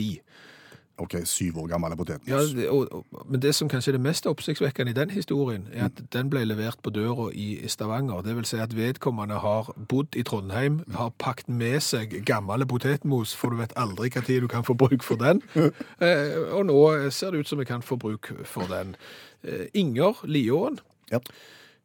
Ok, 1.00 1.14
syv 1.24 1.58
år 1.62 1.66
gammel 1.70 1.94
potetmos. 1.96 2.28
Ja, 2.28 2.40
det, 2.60 2.66
og, 2.68 2.88
og, 2.92 3.22
men 3.30 3.40
det 3.40 3.54
som 3.56 3.68
kanskje 3.72 3.94
er 3.94 3.96
det 3.96 4.02
mest 4.04 4.26
oppsiktsvekkende 4.28 4.92
i 4.92 4.96
den 4.98 5.10
historien, 5.14 5.62
er 5.72 5.86
at 5.88 6.02
den 6.12 6.28
ble 6.30 6.42
levert 6.44 6.76
på 6.84 6.92
døra 6.92 7.30
i 7.32 7.46
Stavanger. 7.72 8.20
Det 8.26 8.34
vil 8.36 8.44
si 8.44 8.58
at 8.60 8.74
vedkommende 8.76 9.38
har 9.40 9.70
bodd 9.88 10.18
i 10.20 10.24
Trondheim, 10.28 10.82
har 10.92 11.14
pakket 11.18 11.48
med 11.48 11.80
seg 11.86 12.18
gammel 12.28 12.66
potetmos, 12.68 13.32
for 13.36 13.54
du 13.54 13.62
vet 13.62 13.72
aldri 13.80 14.10
hva 14.12 14.24
tid 14.26 14.44
du 14.44 14.50
kan 14.52 14.66
få 14.66 14.76
bruk 14.76 15.06
for 15.06 15.20
den. 15.20 15.40
Eh, 16.00 16.36
og 16.56 16.64
nå 16.68 16.76
ser 17.12 17.32
det 17.34 17.42
ut 17.42 17.48
som 17.48 17.58
vi 17.60 17.66
kan 17.68 17.82
få 17.84 17.96
bruk 18.00 18.30
for 18.48 18.68
den. 18.70 18.94
Eh, 19.44 19.66
Inger 19.74 20.20
Liåen, 20.24 20.78
Ja. 21.12 21.18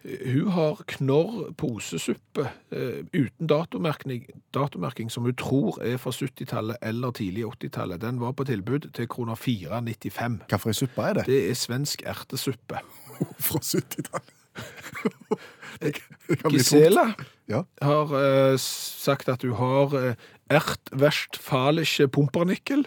Hun 0.03 0.51
har 0.53 0.81
knorr 0.87 1.51
posesuppe 1.57 2.43
eh, 2.71 2.99
uten 3.13 3.47
datomerking, 3.49 4.25
datomerking 4.53 5.09
som 5.11 5.23
hun 5.25 5.33
tror 5.35 5.79
er 5.81 5.97
fra 5.97 6.11
70-tallet 6.13 6.77
eller 6.81 7.11
tidlig 7.17 7.45
80-tallet. 7.45 8.01
Den 8.01 8.19
var 8.21 8.31
på 8.37 8.45
tilbud 8.45 8.91
til 8.93 9.07
kroner 9.09 9.35
4,95. 9.39 10.37
Hva 10.51 10.59
ei 10.69 10.73
suppe 10.77 11.01
er 11.09 11.13
det? 11.19 11.25
Det 11.31 11.39
er 11.49 11.57
svensk 11.57 12.03
ertesuppe. 12.05 12.83
Fra 13.47 13.59
70-tallet. 13.63 14.33
Det 15.81 15.89
kan- 15.97 16.15
det 16.29 16.37
kan 16.39 16.51
bli 16.51 16.59
tungt. 16.59 16.71
Gisela 16.71 17.13
Ja. 17.51 17.63
har 17.81 18.11
uh, 18.15 18.57
sagt 18.57 19.27
at 19.29 19.41
hun 19.43 19.51
har 19.59 19.91
eh, 19.99 20.15
ertwestfalische 20.49 22.07
pumpernickel. 22.07 22.85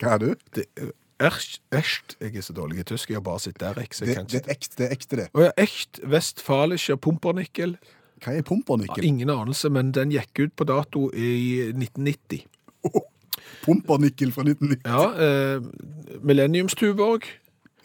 Hva 0.00 0.14
er 0.14 0.18
det? 0.22 0.32
Det, 0.56 0.64
eh, 0.80 0.88
erst, 1.20 1.60
erst, 1.72 2.16
jeg 2.20 2.36
er 2.36 2.44
så 2.44 2.52
dårlig 2.52 2.80
i 2.80 2.82
tysk, 2.82 3.10
jeg 3.10 3.16
har 3.16 3.24
bare 3.26 3.40
sett 3.40 3.60
der, 3.60 3.78
så 3.90 4.04
jeg 4.04 4.16
Det, 4.16 4.32
det 4.32 4.42
er 4.46 4.50
ekte, 4.50 4.74
det 4.78 4.86
er 4.86 4.92
ekte, 4.96 5.16
det. 5.16 5.28
Å 5.34 5.46
ja, 5.46 5.52
echt 5.56 6.00
Westfalischer 6.04 6.96
pumpernickel. 6.96 7.76
Hva 8.24 8.36
er 8.36 8.42
pumpernickel? 8.42 9.04
Ingen 9.04 9.30
anelse, 9.30 9.70
men 9.70 9.92
den 9.92 10.12
gikk 10.14 10.40
ut 10.40 10.56
på 10.56 10.64
dato 10.68 11.08
i 11.12 11.72
1990. 11.72 12.46
Pumpernickel 13.64 14.32
fra 14.32 14.44
1990. 14.46 14.84
Ja, 14.86 15.02
eh, 15.16 16.20
Millenniumstuborg, 16.22 17.26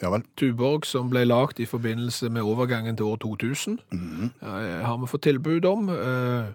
Ja 0.01 0.09
vel. 0.09 0.23
Tuborg 0.33 0.85
som 0.89 1.11
ble 1.11 1.21
lagt 1.27 1.59
i 1.61 1.67
forbindelse 1.69 2.31
med 2.33 2.41
overgangen 2.41 2.95
til 2.97 3.05
år 3.05 3.19
2000, 3.21 3.75
eh, 3.93 4.81
har 4.81 4.97
vi 4.97 5.07
fått 5.07 5.21
tilbud 5.27 5.65
om. 5.65 5.89
Eh, 5.89 6.53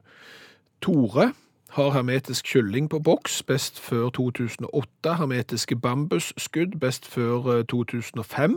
Tore 0.83 1.33
har 1.77 1.91
hermetisk 1.93 2.47
kylling 2.49 2.89
på 2.91 2.99
boks, 3.05 3.43
best 3.47 3.81
før 3.81 4.09
2008. 4.17 5.15
Hermetiske 5.21 5.77
bambusskudd, 5.77 6.79
best 6.81 7.07
før 7.07 7.51
eh, 7.59 7.65
2005. 7.69 8.57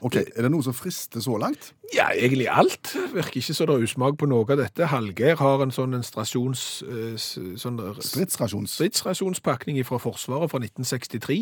Ok, 0.00 0.16
Er 0.16 0.42
det 0.44 0.50
noe 0.52 0.64
som 0.64 0.76
frister 0.76 1.20
så 1.20 1.36
langt? 1.40 1.72
Ja, 1.94 2.08
egentlig 2.14 2.46
alt. 2.52 2.94
Virker 3.14 3.40
ikke 3.40 3.54
så 3.56 3.66
det 3.68 3.74
er 3.74 3.84
usmak 3.88 4.16
på 4.20 4.28
noe 4.30 4.44
av 4.48 4.60
dette. 4.60 4.86
Hallgeir 4.92 5.36
har 5.40 5.64
en 5.64 5.72
sånn 5.74 5.96
en 5.98 6.04
strasjons... 6.06 6.64
eh, 6.86 7.16
Sånn 7.60 7.80
Stridsrasjons... 8.00 8.76
stridsrasjonspakning 8.78 9.80
fra 9.88 9.98
Forsvaret 10.00 10.52
fra 10.52 10.60
1963. 10.62 11.40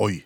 Oi. 0.00 0.22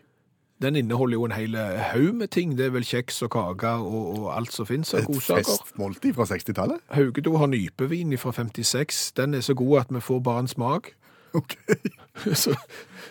Den 0.65 0.79
inneholder 0.81 1.19
jo 1.19 1.29
en 1.29 1.37
hel 1.37 1.57
haug 1.93 2.15
med 2.17 2.33
ting. 2.33 2.57
Det 2.57 2.67
er 2.67 2.75
vel 2.75 2.87
kjeks 2.89 3.21
og 3.27 3.35
kaker 3.37 3.85
og, 3.85 4.11
og 4.17 4.29
alt 4.33 4.53
som 4.55 4.69
finnes 4.69 4.95
av 4.97 5.05
Et 5.05 5.23
festmåltid 5.29 6.17
fra 6.17 6.25
60-tallet? 6.31 6.81
Haugedo 6.97 7.37
har 7.37 7.53
nypevin 7.53 8.17
fra 8.19 8.33
56. 8.33 9.13
Den 9.19 9.35
er 9.35 9.45
så 9.45 9.55
god 9.55 9.85
at 9.85 9.93
vi 9.93 10.01
får 10.01 10.23
bare 10.25 10.47
en 10.47 10.49
smak. 10.49 10.95
Ok. 11.35 11.57
så, 12.43 12.55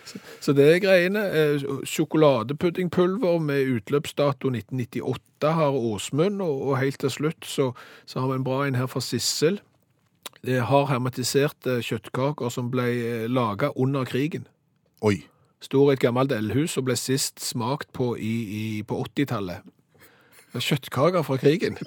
så, 0.05 0.19
så 0.41 0.53
det 0.53 0.75
er 0.75 0.79
greiene. 0.79 1.25
Eh, 1.29 1.65
Sjokoladepuddingpulver 1.85 3.37
med 3.39 3.67
utløpsdato 3.75 4.49
1998 4.49 5.51
har 5.53 5.77
Åsmund, 5.77 6.41
og, 6.41 6.61
og 6.61 6.79
helt 6.79 6.99
til 6.99 7.11
slutt 7.11 7.45
så, 7.45 7.71
så 8.05 8.19
har 8.23 8.31
vi 8.31 8.39
en 8.39 8.47
bra 8.47 8.63
en 8.67 8.79
her 8.79 8.87
fra 8.87 9.03
Sissel. 9.03 9.59
Det 10.43 10.61
har 10.67 10.89
hermetiserte 10.89 11.77
kjøttkaker 11.83 12.49
som 12.51 12.71
ble 12.71 12.87
eh, 13.03 13.27
laga 13.31 13.71
under 13.75 14.07
krigen. 14.07 14.47
Oi. 15.03 15.21
Står 15.63 15.91
i 15.91 15.95
et 15.97 16.03
gammelt 16.03 16.33
eldhus 16.35 16.75
og 16.79 16.89
ble 16.89 16.97
sist 16.99 17.39
smakt 17.43 17.91
på 17.95 18.13
i, 18.19 18.33
i, 18.43 18.63
på 18.87 18.99
80-tallet. 19.05 19.63
Kjøttkaker 20.53 21.23
fra 21.25 21.37
krigen. 21.41 21.79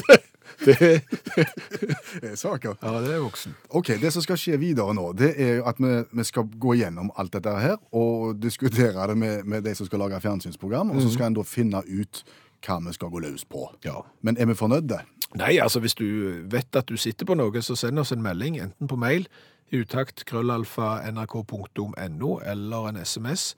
det, 0.66 0.88
Det 2.22 2.30
er 2.32 2.36
saker. 2.36 2.76
ja, 2.82 3.00
det 3.00 3.14
er 3.14 3.22
voksen. 3.22 3.54
Ok, 3.70 3.94
Det 4.02 4.12
som 4.12 4.22
skal 4.22 4.38
skje 4.38 4.58
videre 4.60 4.94
nå, 4.94 5.08
det 5.16 5.32
er 5.40 5.56
jo 5.60 5.66
at 5.70 5.80
vi, 5.80 5.92
vi 6.12 6.26
skal 6.28 6.46
gå 6.60 6.76
gjennom 6.82 7.10
alt 7.16 7.32
dette 7.34 7.54
her 7.62 7.78
og 7.92 8.36
diskutere 8.42 9.06
det 9.10 9.16
med, 9.18 9.44
med 9.48 9.64
de 9.64 9.74
som 9.74 9.88
skal 9.88 10.04
lage 10.04 10.20
fjernsynsprogram, 10.20 10.90
og 10.92 11.02
så 11.02 11.12
skal 11.14 11.30
en 11.30 11.38
da 11.40 11.46
finne 11.46 11.82
ut 11.88 12.24
hva 12.62 12.78
vi 12.84 12.94
skal 12.94 13.10
gå 13.10 13.22
løs 13.24 13.44
på. 13.48 13.66
Ja. 13.84 14.02
Men 14.22 14.38
er 14.38 14.46
vi 14.50 14.54
fornøyde? 14.58 15.00
Nei, 15.34 15.56
altså 15.58 15.80
hvis 15.80 15.94
du 15.96 16.04
vet 16.52 16.76
at 16.76 16.88
du 16.88 16.96
sitter 17.00 17.26
på 17.28 17.36
noe, 17.38 17.62
så 17.64 17.76
send 17.78 17.98
oss 17.98 18.12
en 18.12 18.22
melding, 18.22 18.58
enten 18.60 18.88
på 18.88 18.98
mail, 19.00 19.26
utakt 19.72 20.26
krøllalfa 20.28 20.98
nrk.no, 21.10 22.32
eller 22.44 22.88
en 22.88 23.00
sms. 23.04 23.54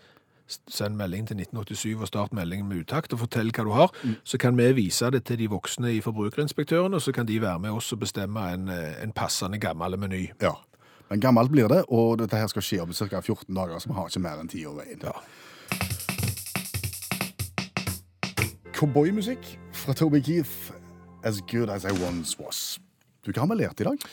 Send 0.69 0.99
melding 1.01 1.27
til 1.27 1.41
1987 1.41 2.01
og 2.01 2.07
start 2.07 2.35
meldingen 2.37 2.69
med 2.69 2.85
utakt, 2.85 3.13
og 3.13 3.25
fortell 3.25 3.51
hva 3.51 3.65
du 3.65 3.73
har. 3.75 3.97
Så 4.25 4.39
kan 4.39 4.57
vi 4.59 4.69
vise 4.77 5.11
det 5.11 5.25
til 5.25 5.41
de 5.41 5.49
voksne 5.51 5.95
i 5.97 6.03
Forbrukerinspektøren, 6.05 6.95
og 6.95 7.03
så 7.03 7.13
kan 7.17 7.27
de 7.27 7.41
være 7.43 7.59
med 7.59 7.75
oss 7.75 7.93
og 7.93 8.05
bestemme 8.05 8.45
en, 8.53 8.69
en 8.69 9.13
passende 9.17 9.59
gammel 9.59 9.99
meny. 9.99 10.29
Ja. 10.43 10.55
Men 11.11 11.21
gammelt 11.21 11.51
blir 11.51 11.69
det, 11.69 11.85
og 11.89 12.19
dette 12.19 12.37
her 12.37 12.47
skal 12.53 12.63
skje 12.65 12.83
om 12.85 12.93
ca. 12.93 13.21
14 13.21 13.55
dager, 13.55 13.79
så 13.79 13.89
vi 13.89 13.99
har 13.99 14.09
ikke 14.09 14.25
mer 14.25 14.41
enn 14.41 14.53
ti 14.53 14.65
år 14.69 14.79
veien. 14.79 15.03
Ja. 15.03 15.17
Cowboymusikk 18.75 19.59
fra 19.73 19.95
Toby 19.95 20.21
Keith, 20.25 20.73
As 21.25 21.41
Good 21.41 21.71
As 21.73 21.85
I 21.85 21.93
Once 22.05 22.37
Was. 22.39 22.79
Du, 23.25 23.33
hva 23.33 23.47
har 23.47 23.53
vi 23.55 23.63
lært 23.63 23.81
i 23.81 23.89
dag? 23.89 24.09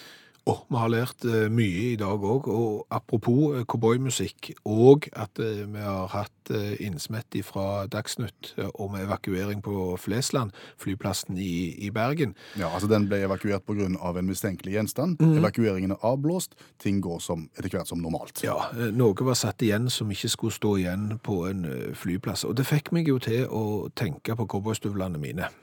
Åh, 0.50 0.62
vi 0.69 0.78
har 0.82 0.89
lært 0.89 1.26
eh, 1.30 1.52
mye 1.54 1.91
i 1.91 1.97
dag 2.00 2.24
òg. 2.26 2.47
Og 2.50 2.88
apropos 2.89 3.60
eh, 3.60 3.65
cowboymusikk, 3.69 4.50
og 4.65 5.06
at 5.13 5.38
eh, 5.38 5.67
vi 5.69 5.84
har 5.84 6.10
hatt 6.10 6.52
innsmett 6.82 7.38
fra 7.45 7.86
Dagsnytt 7.88 8.50
om 8.82 8.95
evakuering 8.97 9.62
på 9.63 9.93
Flesland, 10.02 10.52
flyplassen 10.82 11.38
i, 11.39 11.78
i 11.86 11.91
Bergen. 11.93 12.34
Ja, 12.60 12.71
altså 12.74 12.89
Den 12.91 13.06
ble 13.08 13.21
evakuert 13.28 13.63
pga. 13.67 13.86
en 13.86 14.26
mistenkelig 14.26 14.74
gjenstand. 14.74 15.21
Mm. 15.21 15.38
Evakueringen 15.38 15.91
er 15.91 16.02
avblåst. 16.04 16.58
Ting 16.80 17.00
går 17.02 17.19
som, 17.19 17.47
etter 17.56 17.69
hvert 17.69 17.88
som 17.88 18.02
normalt. 18.02 18.41
Ja, 18.43 18.71
noe 18.91 19.15
var 19.24 19.38
satt 19.38 19.62
igjen 19.62 19.89
som 19.89 20.12
ikke 20.12 20.34
skulle 20.34 20.58
stå 20.58 20.76
igjen 20.82 21.19
på 21.24 21.45
en 21.47 21.63
flyplass. 21.93 22.43
Og 22.50 22.58
det 22.58 22.65
fikk 22.67 22.91
meg 22.91 23.08
jo 23.08 23.21
til 23.21 23.45
å 23.47 23.88
tenke 23.95 24.36
på 24.36 24.50
cowboystøvlene 24.50 25.21
mine. 25.21 25.54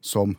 Som 0.00 0.38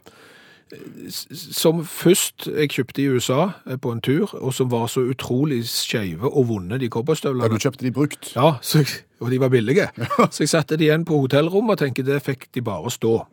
Som 1.10 1.84
først 1.86 2.48
jeg 2.48 2.70
kjøpte 2.76 3.02
i 3.02 3.08
USA 3.10 3.52
eh, 3.66 3.78
på 3.82 3.94
en 3.96 4.02
tur, 4.06 4.36
og 4.38 4.54
som 4.54 4.70
var 4.72 4.88
så 4.92 5.02
utrolig 5.10 5.64
skeive 5.70 6.30
og 6.30 6.48
vonde, 6.52 6.80
de 6.80 6.90
Ja, 6.90 7.48
du 7.48 7.58
kjøpte 7.58 7.86
de 7.86 7.92
brukt. 7.92 8.34
Ja, 8.36 8.58
så 8.62 8.84
og 9.20 9.32
de 9.32 9.40
var 9.40 9.50
billige. 9.52 9.90
Så 10.32 10.44
jeg 10.44 10.50
satte 10.50 10.78
de 10.80 10.86
igjen 10.88 11.06
på 11.06 11.18
hotellrommet 11.20 11.76
og 11.76 11.82
tenkte 11.82 12.06
det 12.08 12.22
fikk 12.24 12.48
de 12.56 12.62
bare 12.64 12.92
stå. 12.92 13.26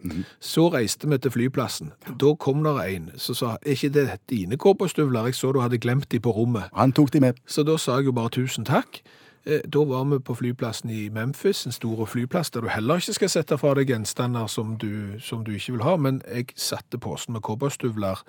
Så 0.42 0.68
reiste 0.74 1.06
vi 1.06 1.18
til 1.22 1.30
flyplassen. 1.30 1.92
Da 2.20 2.32
kom 2.34 2.64
der 2.64 2.80
en 2.82 3.12
som 3.16 3.38
sa, 3.38 3.52
er 3.62 3.76
ikke 3.76 3.92
det 3.94 4.06
dine 4.30 4.58
cowboystøvler? 4.58 5.30
Jeg 5.30 5.38
så 5.38 5.52
du 5.54 5.60
hadde 5.62 5.78
glemt 5.78 6.10
de 6.10 6.18
på 6.20 6.34
rommet. 6.34 6.66
Han 6.74 6.92
tok 6.92 7.12
de 7.12 7.22
med. 7.22 7.38
Så 7.46 7.62
da 7.62 7.78
sa 7.78 8.00
jeg 8.00 8.10
jo 8.10 8.16
bare 8.18 8.34
tusen 8.34 8.66
takk. 8.66 8.98
Eh, 9.46 9.60
Da 9.68 9.84
var 9.84 10.04
vi 10.04 10.18
på 10.18 10.34
flyplassen 10.34 10.90
i 10.90 11.08
Memphis, 11.08 11.66
en 11.66 11.72
stor 11.72 12.04
flyplass 12.06 12.50
der 12.50 12.60
du 12.60 12.68
heller 12.68 12.96
ikke 12.98 13.14
skal 13.14 13.28
sette 13.30 13.58
fra 13.58 13.74
deg 13.78 13.88
gjenstander 13.92 14.46
som 14.50 14.76
du, 14.76 15.20
som 15.20 15.44
du 15.44 15.52
ikke 15.54 15.72
vil 15.76 15.82
ha, 15.86 15.96
men 15.96 16.22
jeg 16.26 16.46
satte 16.56 16.98
posen 16.98 17.32
med 17.36 17.42
cowboystøvler 17.46 18.22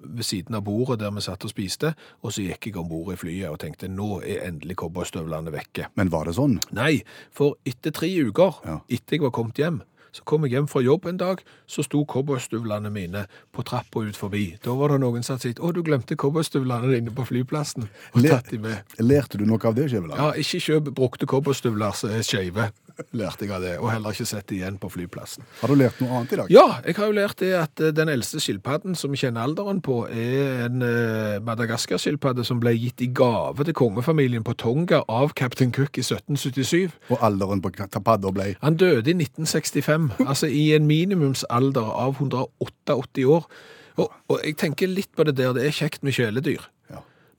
ved 0.00 0.22
siden 0.24 0.54
av 0.56 0.62
bordet 0.64 1.00
der 1.02 1.10
vi 1.12 1.20
satt 1.20 1.44
og 1.44 1.50
spiste, 1.50 1.90
og 2.22 2.32
så 2.32 2.42
gikk 2.46 2.66
jeg 2.70 2.76
om 2.80 2.88
bord 2.88 3.12
i 3.12 3.16
flyet 3.20 3.50
og 3.50 3.58
tenkte 3.60 3.88
nå 3.90 4.20
er 4.22 4.46
endelig 4.48 4.76
cowboystøvlene 4.80 5.52
vekke. 5.52 5.90
Men 5.96 6.08
var 6.12 6.24
det 6.30 6.36
sånn? 6.38 6.60
Nei, 6.72 7.02
for 7.30 7.58
etter 7.66 7.90
tre 7.90 8.08
uker, 8.30 8.60
Ja. 8.64 8.78
etter 8.88 9.16
jeg 9.16 9.20
var 9.26 9.30
kommet 9.30 9.56
hjem, 9.58 9.82
så 10.12 10.24
kom 10.28 10.46
jeg 10.46 10.56
hjem 10.56 10.68
fra 10.70 10.82
jobb 10.84 11.06
en 11.10 11.20
dag, 11.20 11.42
så 11.70 11.84
sto 11.86 12.02
cowboystøvlene 12.08 12.90
mine 12.94 13.24
på 13.54 13.64
trappa 13.66 14.04
ut 14.06 14.18
forbi. 14.18 14.44
Da 14.64 14.74
var 14.78 14.94
det 14.94 15.00
noen 15.04 15.26
som 15.26 15.36
hadde 15.36 15.50
sagt, 15.50 15.62
å, 15.62 15.72
du 15.74 15.82
glemte 15.86 16.18
cowboystøvlene 16.20 16.92
dine 16.94 17.14
på 17.14 17.26
flyplassen, 17.28 17.88
og 18.14 18.26
tatt 18.26 18.52
de 18.52 18.60
med. 18.62 18.96
Lærte 19.02 19.40
du 19.40 19.46
noe 19.48 19.62
av 19.66 19.76
det, 19.78 19.90
Skjæveland? 19.92 20.20
Ja, 20.20 20.30
ikke 20.40 20.62
kjøp 20.66 20.92
brukte 20.98 21.30
cowboystøvler 21.30 21.96
som 21.96 22.14
er 22.14 22.26
skeive, 22.26 22.70
lærte 23.16 23.46
jeg 23.46 23.54
av 23.54 23.64
det, 23.64 23.72
og 23.80 23.90
heller 23.92 24.14
ikke 24.14 24.28
sett 24.28 24.46
det 24.50 24.58
igjen 24.58 24.78
på 24.80 24.90
flyplassen. 24.92 25.44
Har 25.60 25.72
du 25.72 25.76
lært 25.78 26.00
noe 26.02 26.18
annet 26.18 26.34
i 26.34 26.38
dag? 26.40 26.52
Ja, 26.52 26.66
jeg 26.86 26.96
har 26.98 27.10
jo 27.10 27.16
lært 27.16 27.42
det 27.42 27.50
at 27.58 27.82
eh, 27.82 27.92
den 27.96 28.12
eldste 28.12 28.42
skilpadden 28.42 28.96
som 28.98 29.14
vi 29.14 29.20
kjenner 29.22 29.46
alderen 29.46 29.82
på, 29.84 30.02
er 30.08 30.66
en 30.66 30.84
eh, 30.86 31.38
Madagaskar-skilpadde 31.46 32.44
som 32.46 32.60
ble 32.62 32.74
gitt 32.76 33.04
i 33.04 33.10
gave 33.16 33.66
til 33.66 33.76
kongefamilien 33.76 34.46
på 34.46 34.56
Tonga 34.60 35.02
av 35.08 35.34
Captain 35.38 35.72
Cook 35.74 36.00
i 36.00 36.04
1777. 36.04 36.96
Og 37.10 37.26
alderen 37.26 37.62
på 37.64 37.72
padda 38.00 38.32
ble 38.34 38.52
Han 38.62 38.78
døde 38.80 39.12
i 39.12 39.16
1965, 39.16 40.10
altså 40.30 40.50
i 40.50 40.70
en 40.76 40.88
minimumsalder 40.90 41.94
av 41.94 42.18
188 42.18 43.26
år. 43.28 43.48
Og, 44.00 44.12
og 44.30 44.44
jeg 44.44 44.56
tenker 44.60 44.90
litt 44.90 45.10
på 45.16 45.26
det 45.28 45.36
der, 45.40 45.54
det 45.56 45.66
er 45.66 45.76
kjekt 45.76 46.04
med 46.06 46.16
kjæledyr. 46.16 46.68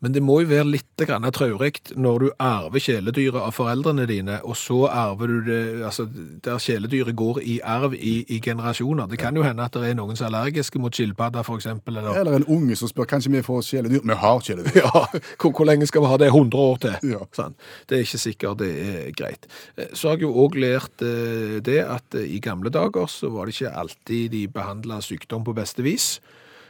Men 0.01 0.15
det 0.15 0.23
må 0.25 0.39
jo 0.41 0.49
være 0.49 0.65
litt 0.65 0.87
traurig 0.97 1.75
når 1.95 2.23
du 2.23 2.27
arver 2.41 2.81
kjæledyret 2.81 3.37
av 3.37 3.53
foreldrene 3.53 4.07
dine, 4.09 4.39
og 4.41 4.57
så 4.57 4.87
arver 4.89 5.29
du 5.29 5.37
det, 5.45 5.59
altså 5.85 6.07
der 6.43 6.57
kjæledyret 6.61 7.15
går 7.15 7.41
i 7.45 7.59
arv 7.61 7.93
i, 7.93 8.25
i 8.29 8.39
generasjoner. 8.41 9.09
Det 9.11 9.19
kan 9.21 9.37
jo 9.37 9.45
hende 9.45 9.65
at 9.65 9.77
det 9.77 9.91
er 9.91 9.97
noen 9.99 10.17
som 10.17 10.25
er 10.27 10.31
allergiske 10.31 10.81
mot 10.81 10.95
skilpadder, 10.95 11.45
eksempel, 11.55 11.97
eller... 12.01 12.17
Eller 12.21 12.39
en 12.39 12.47
unge 12.49 12.75
som 12.79 12.89
spør 12.89 13.09
kanskje 13.13 13.33
vi 13.35 13.43
får 13.45 13.61
kjæledyr. 13.69 14.01
Vi 14.09 14.19
har 14.25 14.41
kjæledyr. 14.41 14.81
Ja, 14.81 15.05
hvor, 15.37 15.53
hvor 15.53 15.69
lenge 15.69 15.85
skal 15.89 16.01
vi 16.01 16.09
ha 16.09 16.17
det? 16.17 16.31
100 16.31 16.65
år 16.65 16.81
til? 16.81 17.11
Ja. 17.13 17.21
Sånn. 17.35 17.53
Det 17.89 17.97
er 17.97 18.05
ikke 18.05 18.21
sikkert 18.25 18.61
det 18.61 18.71
er 18.81 19.09
greit. 19.17 19.47
Eh, 19.77 19.91
Så 19.93 20.09
har 20.09 20.17
jeg 20.17 20.25
jo 20.25 20.33
òg 20.45 20.57
lært 20.59 21.03
eh, 21.05 21.59
det 21.63 21.81
at 21.85 22.17
eh, 22.17 22.25
i 22.37 22.41
gamle 22.43 22.73
dager 22.73 23.09
så 23.11 23.29
var 23.33 23.45
det 23.45 23.55
ikke 23.57 23.73
alltid 23.83 24.31
de 24.33 24.45
behandla 24.51 25.01
sykdom 25.05 25.45
på 25.45 25.55
beste 25.57 25.85
vis. 25.85 26.15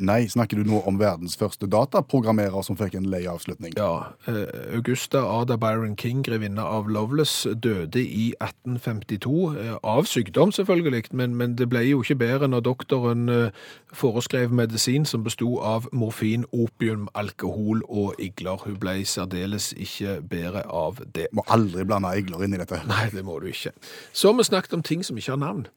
Nei, 0.01 0.25
snakker 0.29 0.57
du 0.57 0.65
nå 0.65 0.79
om 0.89 0.97
verdens 0.97 1.35
første 1.37 1.67
dataprogrammerer 1.69 2.63
som 2.65 2.77
fikk 2.77 2.95
en 2.97 3.05
lei 3.11 3.21
avslutning? 3.29 3.75
Ja, 3.77 4.13
eh, 4.25 4.73
Augusta 4.73 5.21
Ada 5.21 5.59
Byron 5.61 5.93
King, 5.97 6.23
grevinne 6.25 6.63
av 6.65 6.89
Loveless, 6.89 7.45
døde 7.53 8.01
i 8.01 8.31
1852 8.41 9.35
eh, 9.61 9.75
av 9.83 10.09
sykdom 10.09 10.51
selvfølgelig, 10.57 11.11
men, 11.13 11.35
men 11.37 11.53
det 11.59 11.69
ble 11.69 11.83
jo 11.85 12.01
ikke 12.01 12.17
bedre 12.23 12.49
når 12.49 12.65
doktoren 12.65 13.29
eh, 13.29 13.61
foreskrev 13.93 14.53
medisin 14.57 15.05
som 15.05 15.21
besto 15.27 15.59
av 15.61 15.85
morfin, 15.93 16.47
opium, 16.51 17.05
alkohol 17.13 17.85
og 17.85 18.17
igler. 18.17 18.57
Hun 18.65 18.79
ble 18.81 18.97
særdeles 19.05 19.69
ikke 19.77 20.17
bedre 20.25 20.65
av 20.65 21.03
det. 21.13 21.29
Må 21.31 21.45
aldri 21.45 21.85
blande 21.85 22.15
igler 22.17 22.47
inn 22.47 22.57
i 22.57 22.63
dette. 22.63 22.81
Nei, 22.89 23.05
det 23.13 23.21
må 23.27 23.37
du 23.39 23.51
ikke. 23.53 23.75
Så 24.13 24.31
har 24.31 24.39
vi 24.41 24.49
snakket 24.49 24.73
om 24.79 24.85
ting 24.85 25.05
som 25.05 25.17
ikke 25.21 25.35
har 25.35 25.43
navn. 25.45 25.67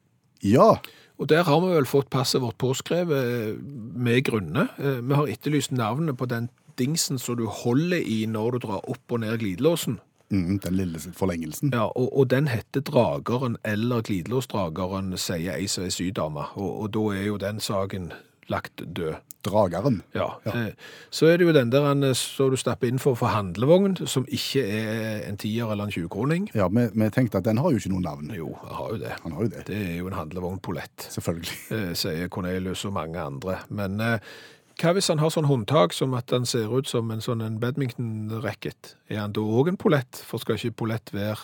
Ja, 0.45 0.75
Og 1.17 1.29
der 1.29 1.43
har 1.47 1.59
vi 1.63 1.71
vel 1.75 1.85
fått 1.87 2.09
passet 2.11 2.41
vårt 2.43 2.57
påskrevet 2.59 3.29
eh, 3.31 3.55
med 3.95 4.23
grunne. 4.27 4.67
Eh, 4.77 4.99
Vi 5.01 5.13
har 5.15 5.27
etterlyst 5.31 5.71
navnet 5.71 6.17
på 6.17 6.25
den 6.27 6.49
dingsen 6.77 7.17
som 7.19 7.37
du 7.39 7.45
holder 7.47 7.97
i 8.03 8.25
når 8.27 8.51
du 8.51 8.57
drar 8.67 8.81
opp 8.89 9.11
og 9.15 9.19
ned 9.23 9.37
glidelåsen. 9.39 9.99
mm, 10.29 10.59
den 10.59 10.73
lille 10.75 10.99
forlengelsen. 10.99 11.71
Ja, 11.73 11.85
og, 11.95 12.17
og 12.17 12.29
den 12.29 12.47
heter 12.47 12.81
Drageren 12.81 13.57
eller 13.63 14.01
Glidelåsdrageren, 14.01 15.13
sier 15.17 15.53
ei 15.55 15.67
som 15.67 15.85
er 15.85 15.89
sydame. 15.93 16.43
Og, 16.55 16.81
og 16.81 16.93
da 16.93 17.03
er 17.15 17.25
jo 17.29 17.37
den 17.37 17.59
saken 17.59 18.11
lagt 18.51 18.83
død. 18.85 19.15
Drageren. 19.45 19.99
Ja. 20.15 20.39
ja. 20.45 20.71
Så 21.13 21.27
er 21.29 21.37
det 21.37 21.45
jo 21.45 21.51
den 21.53 21.69
der 21.69 21.83
han, 21.85 22.01
som 22.17 22.31
så 22.33 22.47
du 22.49 22.55
stapper 22.57 22.89
inn 22.89 22.97
for 22.97 23.13
å 23.13 23.19
få 23.19 23.29
handlevogn, 23.29 23.99
som 24.09 24.25
ikke 24.25 24.63
er 24.65 25.19
en 25.27 25.37
tier 25.37 25.69
eller 25.69 25.85
en 25.85 25.93
20-kroning. 25.93 26.47
Ja, 26.57 26.65
vi, 26.73 26.87
vi 26.89 27.09
tenkte 27.13 27.37
at 27.37 27.45
den 27.45 27.61
har 27.61 27.69
jo 27.69 27.77
ikke 27.77 27.91
noe 27.93 28.01
navn. 28.01 28.31
Jo, 28.33 28.49
han 28.63 28.73
har 28.79 28.95
jo 28.95 28.97
det. 29.03 29.13
Han 29.21 29.35
har 29.37 29.45
jo 29.45 29.51
det, 29.53 29.61
Det 29.69 29.77
er 29.77 29.93
jo 29.99 30.09
en 30.09 30.17
handlevogn 30.17 30.57
polett. 30.65 31.07
selvfølgelig. 31.13 31.59
eh, 31.77 31.91
sier 31.93 32.31
Cornelius 32.33 32.87
og 32.89 32.95
mange 32.97 33.21
andre. 33.21 33.59
Men 33.69 34.01
eh, 34.01 34.33
hva 34.81 34.91
hvis 34.97 35.07
han 35.07 35.21
har 35.21 35.31
sånn 35.31 35.47
håndtak 35.47 35.93
som 35.95 36.15
at 36.17 36.33
han 36.35 36.47
ser 36.49 36.73
ut 36.73 36.89
som 36.89 37.11
en 37.13 37.21
sånn 37.23 37.59
badminton-racket? 37.61 38.95
Er 39.13 39.21
han 39.21 39.35
da 39.35 39.43
òg 39.45 39.69
en 39.71 39.77
pollett? 39.79 40.19
For 40.25 40.41
skal 40.41 40.57
ikke 40.57 40.81
pollett 40.81 41.13
være 41.15 41.37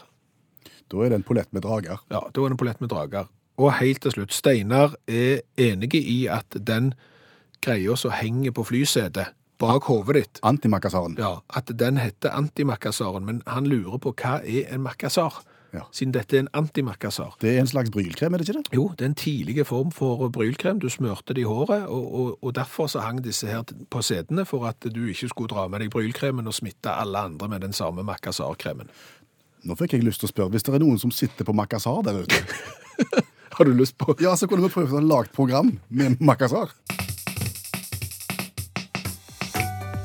Da 0.91 1.05
er 1.05 1.13
det 1.13 1.21
en 1.21 1.27
pollett 1.27 1.53
med 1.55 1.63
drager. 1.63 2.01
Ja, 2.11 2.25
da 2.25 2.41
er 2.41 2.49
det 2.49 2.57
en 2.57 2.59
pollett 2.59 2.81
med 2.83 2.91
drager. 2.91 3.29
Og 3.61 3.75
helt 3.77 4.01
til 4.01 4.15
slutt, 4.15 4.33
Steinar 4.33 4.95
er 5.11 5.43
enige 5.61 5.99
i 6.01 6.23
at 6.31 6.57
den 6.67 6.93
greia 7.61 7.93
som 7.99 8.13
henger 8.17 8.55
på 8.57 8.65
flysetet 8.71 9.35
bak 9.61 9.85
hodet 9.85 10.15
ditt, 10.17 10.39
Antimakassaren. 10.47 11.13
ja, 11.21 11.35
at 11.53 11.69
den 11.77 11.99
heter 12.01 12.33
antimakassaren, 12.33 13.25
men 13.27 13.43
han 13.45 13.67
lurer 13.69 13.99
på 14.01 14.15
hva 14.17 14.39
er 14.41 14.71
en 14.73 14.81
makassar? 14.81 15.43
Ja. 15.71 15.85
Siden 15.93 16.11
dette 16.15 16.35
er 16.35 16.41
en 16.41 16.49
antimakassar. 16.57 17.35
Det 17.39 17.53
er 17.53 17.61
en 17.61 17.69
slags 17.69 17.91
brylkrem, 17.93 18.33
er 18.33 18.41
det 18.41 18.49
ikke 18.49 18.57
det? 18.57 18.73
Jo, 18.75 18.87
det 18.97 19.05
er 19.05 19.11
en 19.11 19.15
tidlig 19.15 19.67
form 19.69 19.91
for 19.95 20.25
brylkrem. 20.33 20.81
Du 20.81 20.89
smørte 20.89 21.35
det 21.37 21.45
i 21.45 21.47
håret, 21.47 21.85
og, 21.85 22.07
og, 22.13 22.43
og 22.43 22.55
derfor 22.57 22.89
så 22.91 22.99
hang 23.05 23.21
disse 23.23 23.47
her 23.47 23.61
på 23.89 24.01
setene 24.01 24.43
for 24.49 24.65
at 24.67 24.81
du 24.95 25.05
ikke 25.05 25.29
skulle 25.29 25.53
dra 25.53 25.67
med 25.71 25.85
deg 25.85 25.93
brylkremen 25.93 26.47
og 26.49 26.57
smitte 26.57 26.91
alle 26.91 27.21
andre 27.29 27.47
med 27.47 27.61
den 27.63 27.73
samme 27.77 28.03
makassarkremen. 28.03 28.89
Nå 29.63 29.77
fikk 29.77 29.93
jeg 29.93 30.03
lyst 30.03 30.25
til 30.25 30.27
å 30.27 30.33
spørre, 30.33 30.49
hvis 30.57 30.65
det 30.65 30.73
er 30.73 30.81
noen 30.83 30.99
som 30.99 31.13
sitter 31.13 31.45
på 31.47 31.53
makassar 31.55 32.01
der 32.03 32.23
ute, 32.25 32.41
Har 33.61 33.65
du 33.65 33.73
lyst 33.73 33.97
på? 33.97 34.15
ja, 34.19 34.31
så 34.37 34.47
kunne 34.49 34.65
vi 34.65 34.73
prøvd 34.73 34.95
å 34.97 34.99
lage 35.05 35.29
et 35.29 35.35
program 35.37 35.67
med 35.93 36.15
makkasar. 36.17 36.71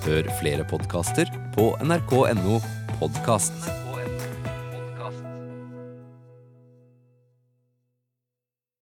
Hør 0.04 0.28
flere 0.42 0.68
podkaster 0.68 1.32
på 1.56 1.70
nrk.no 1.80 2.60
podkast. 3.00 3.85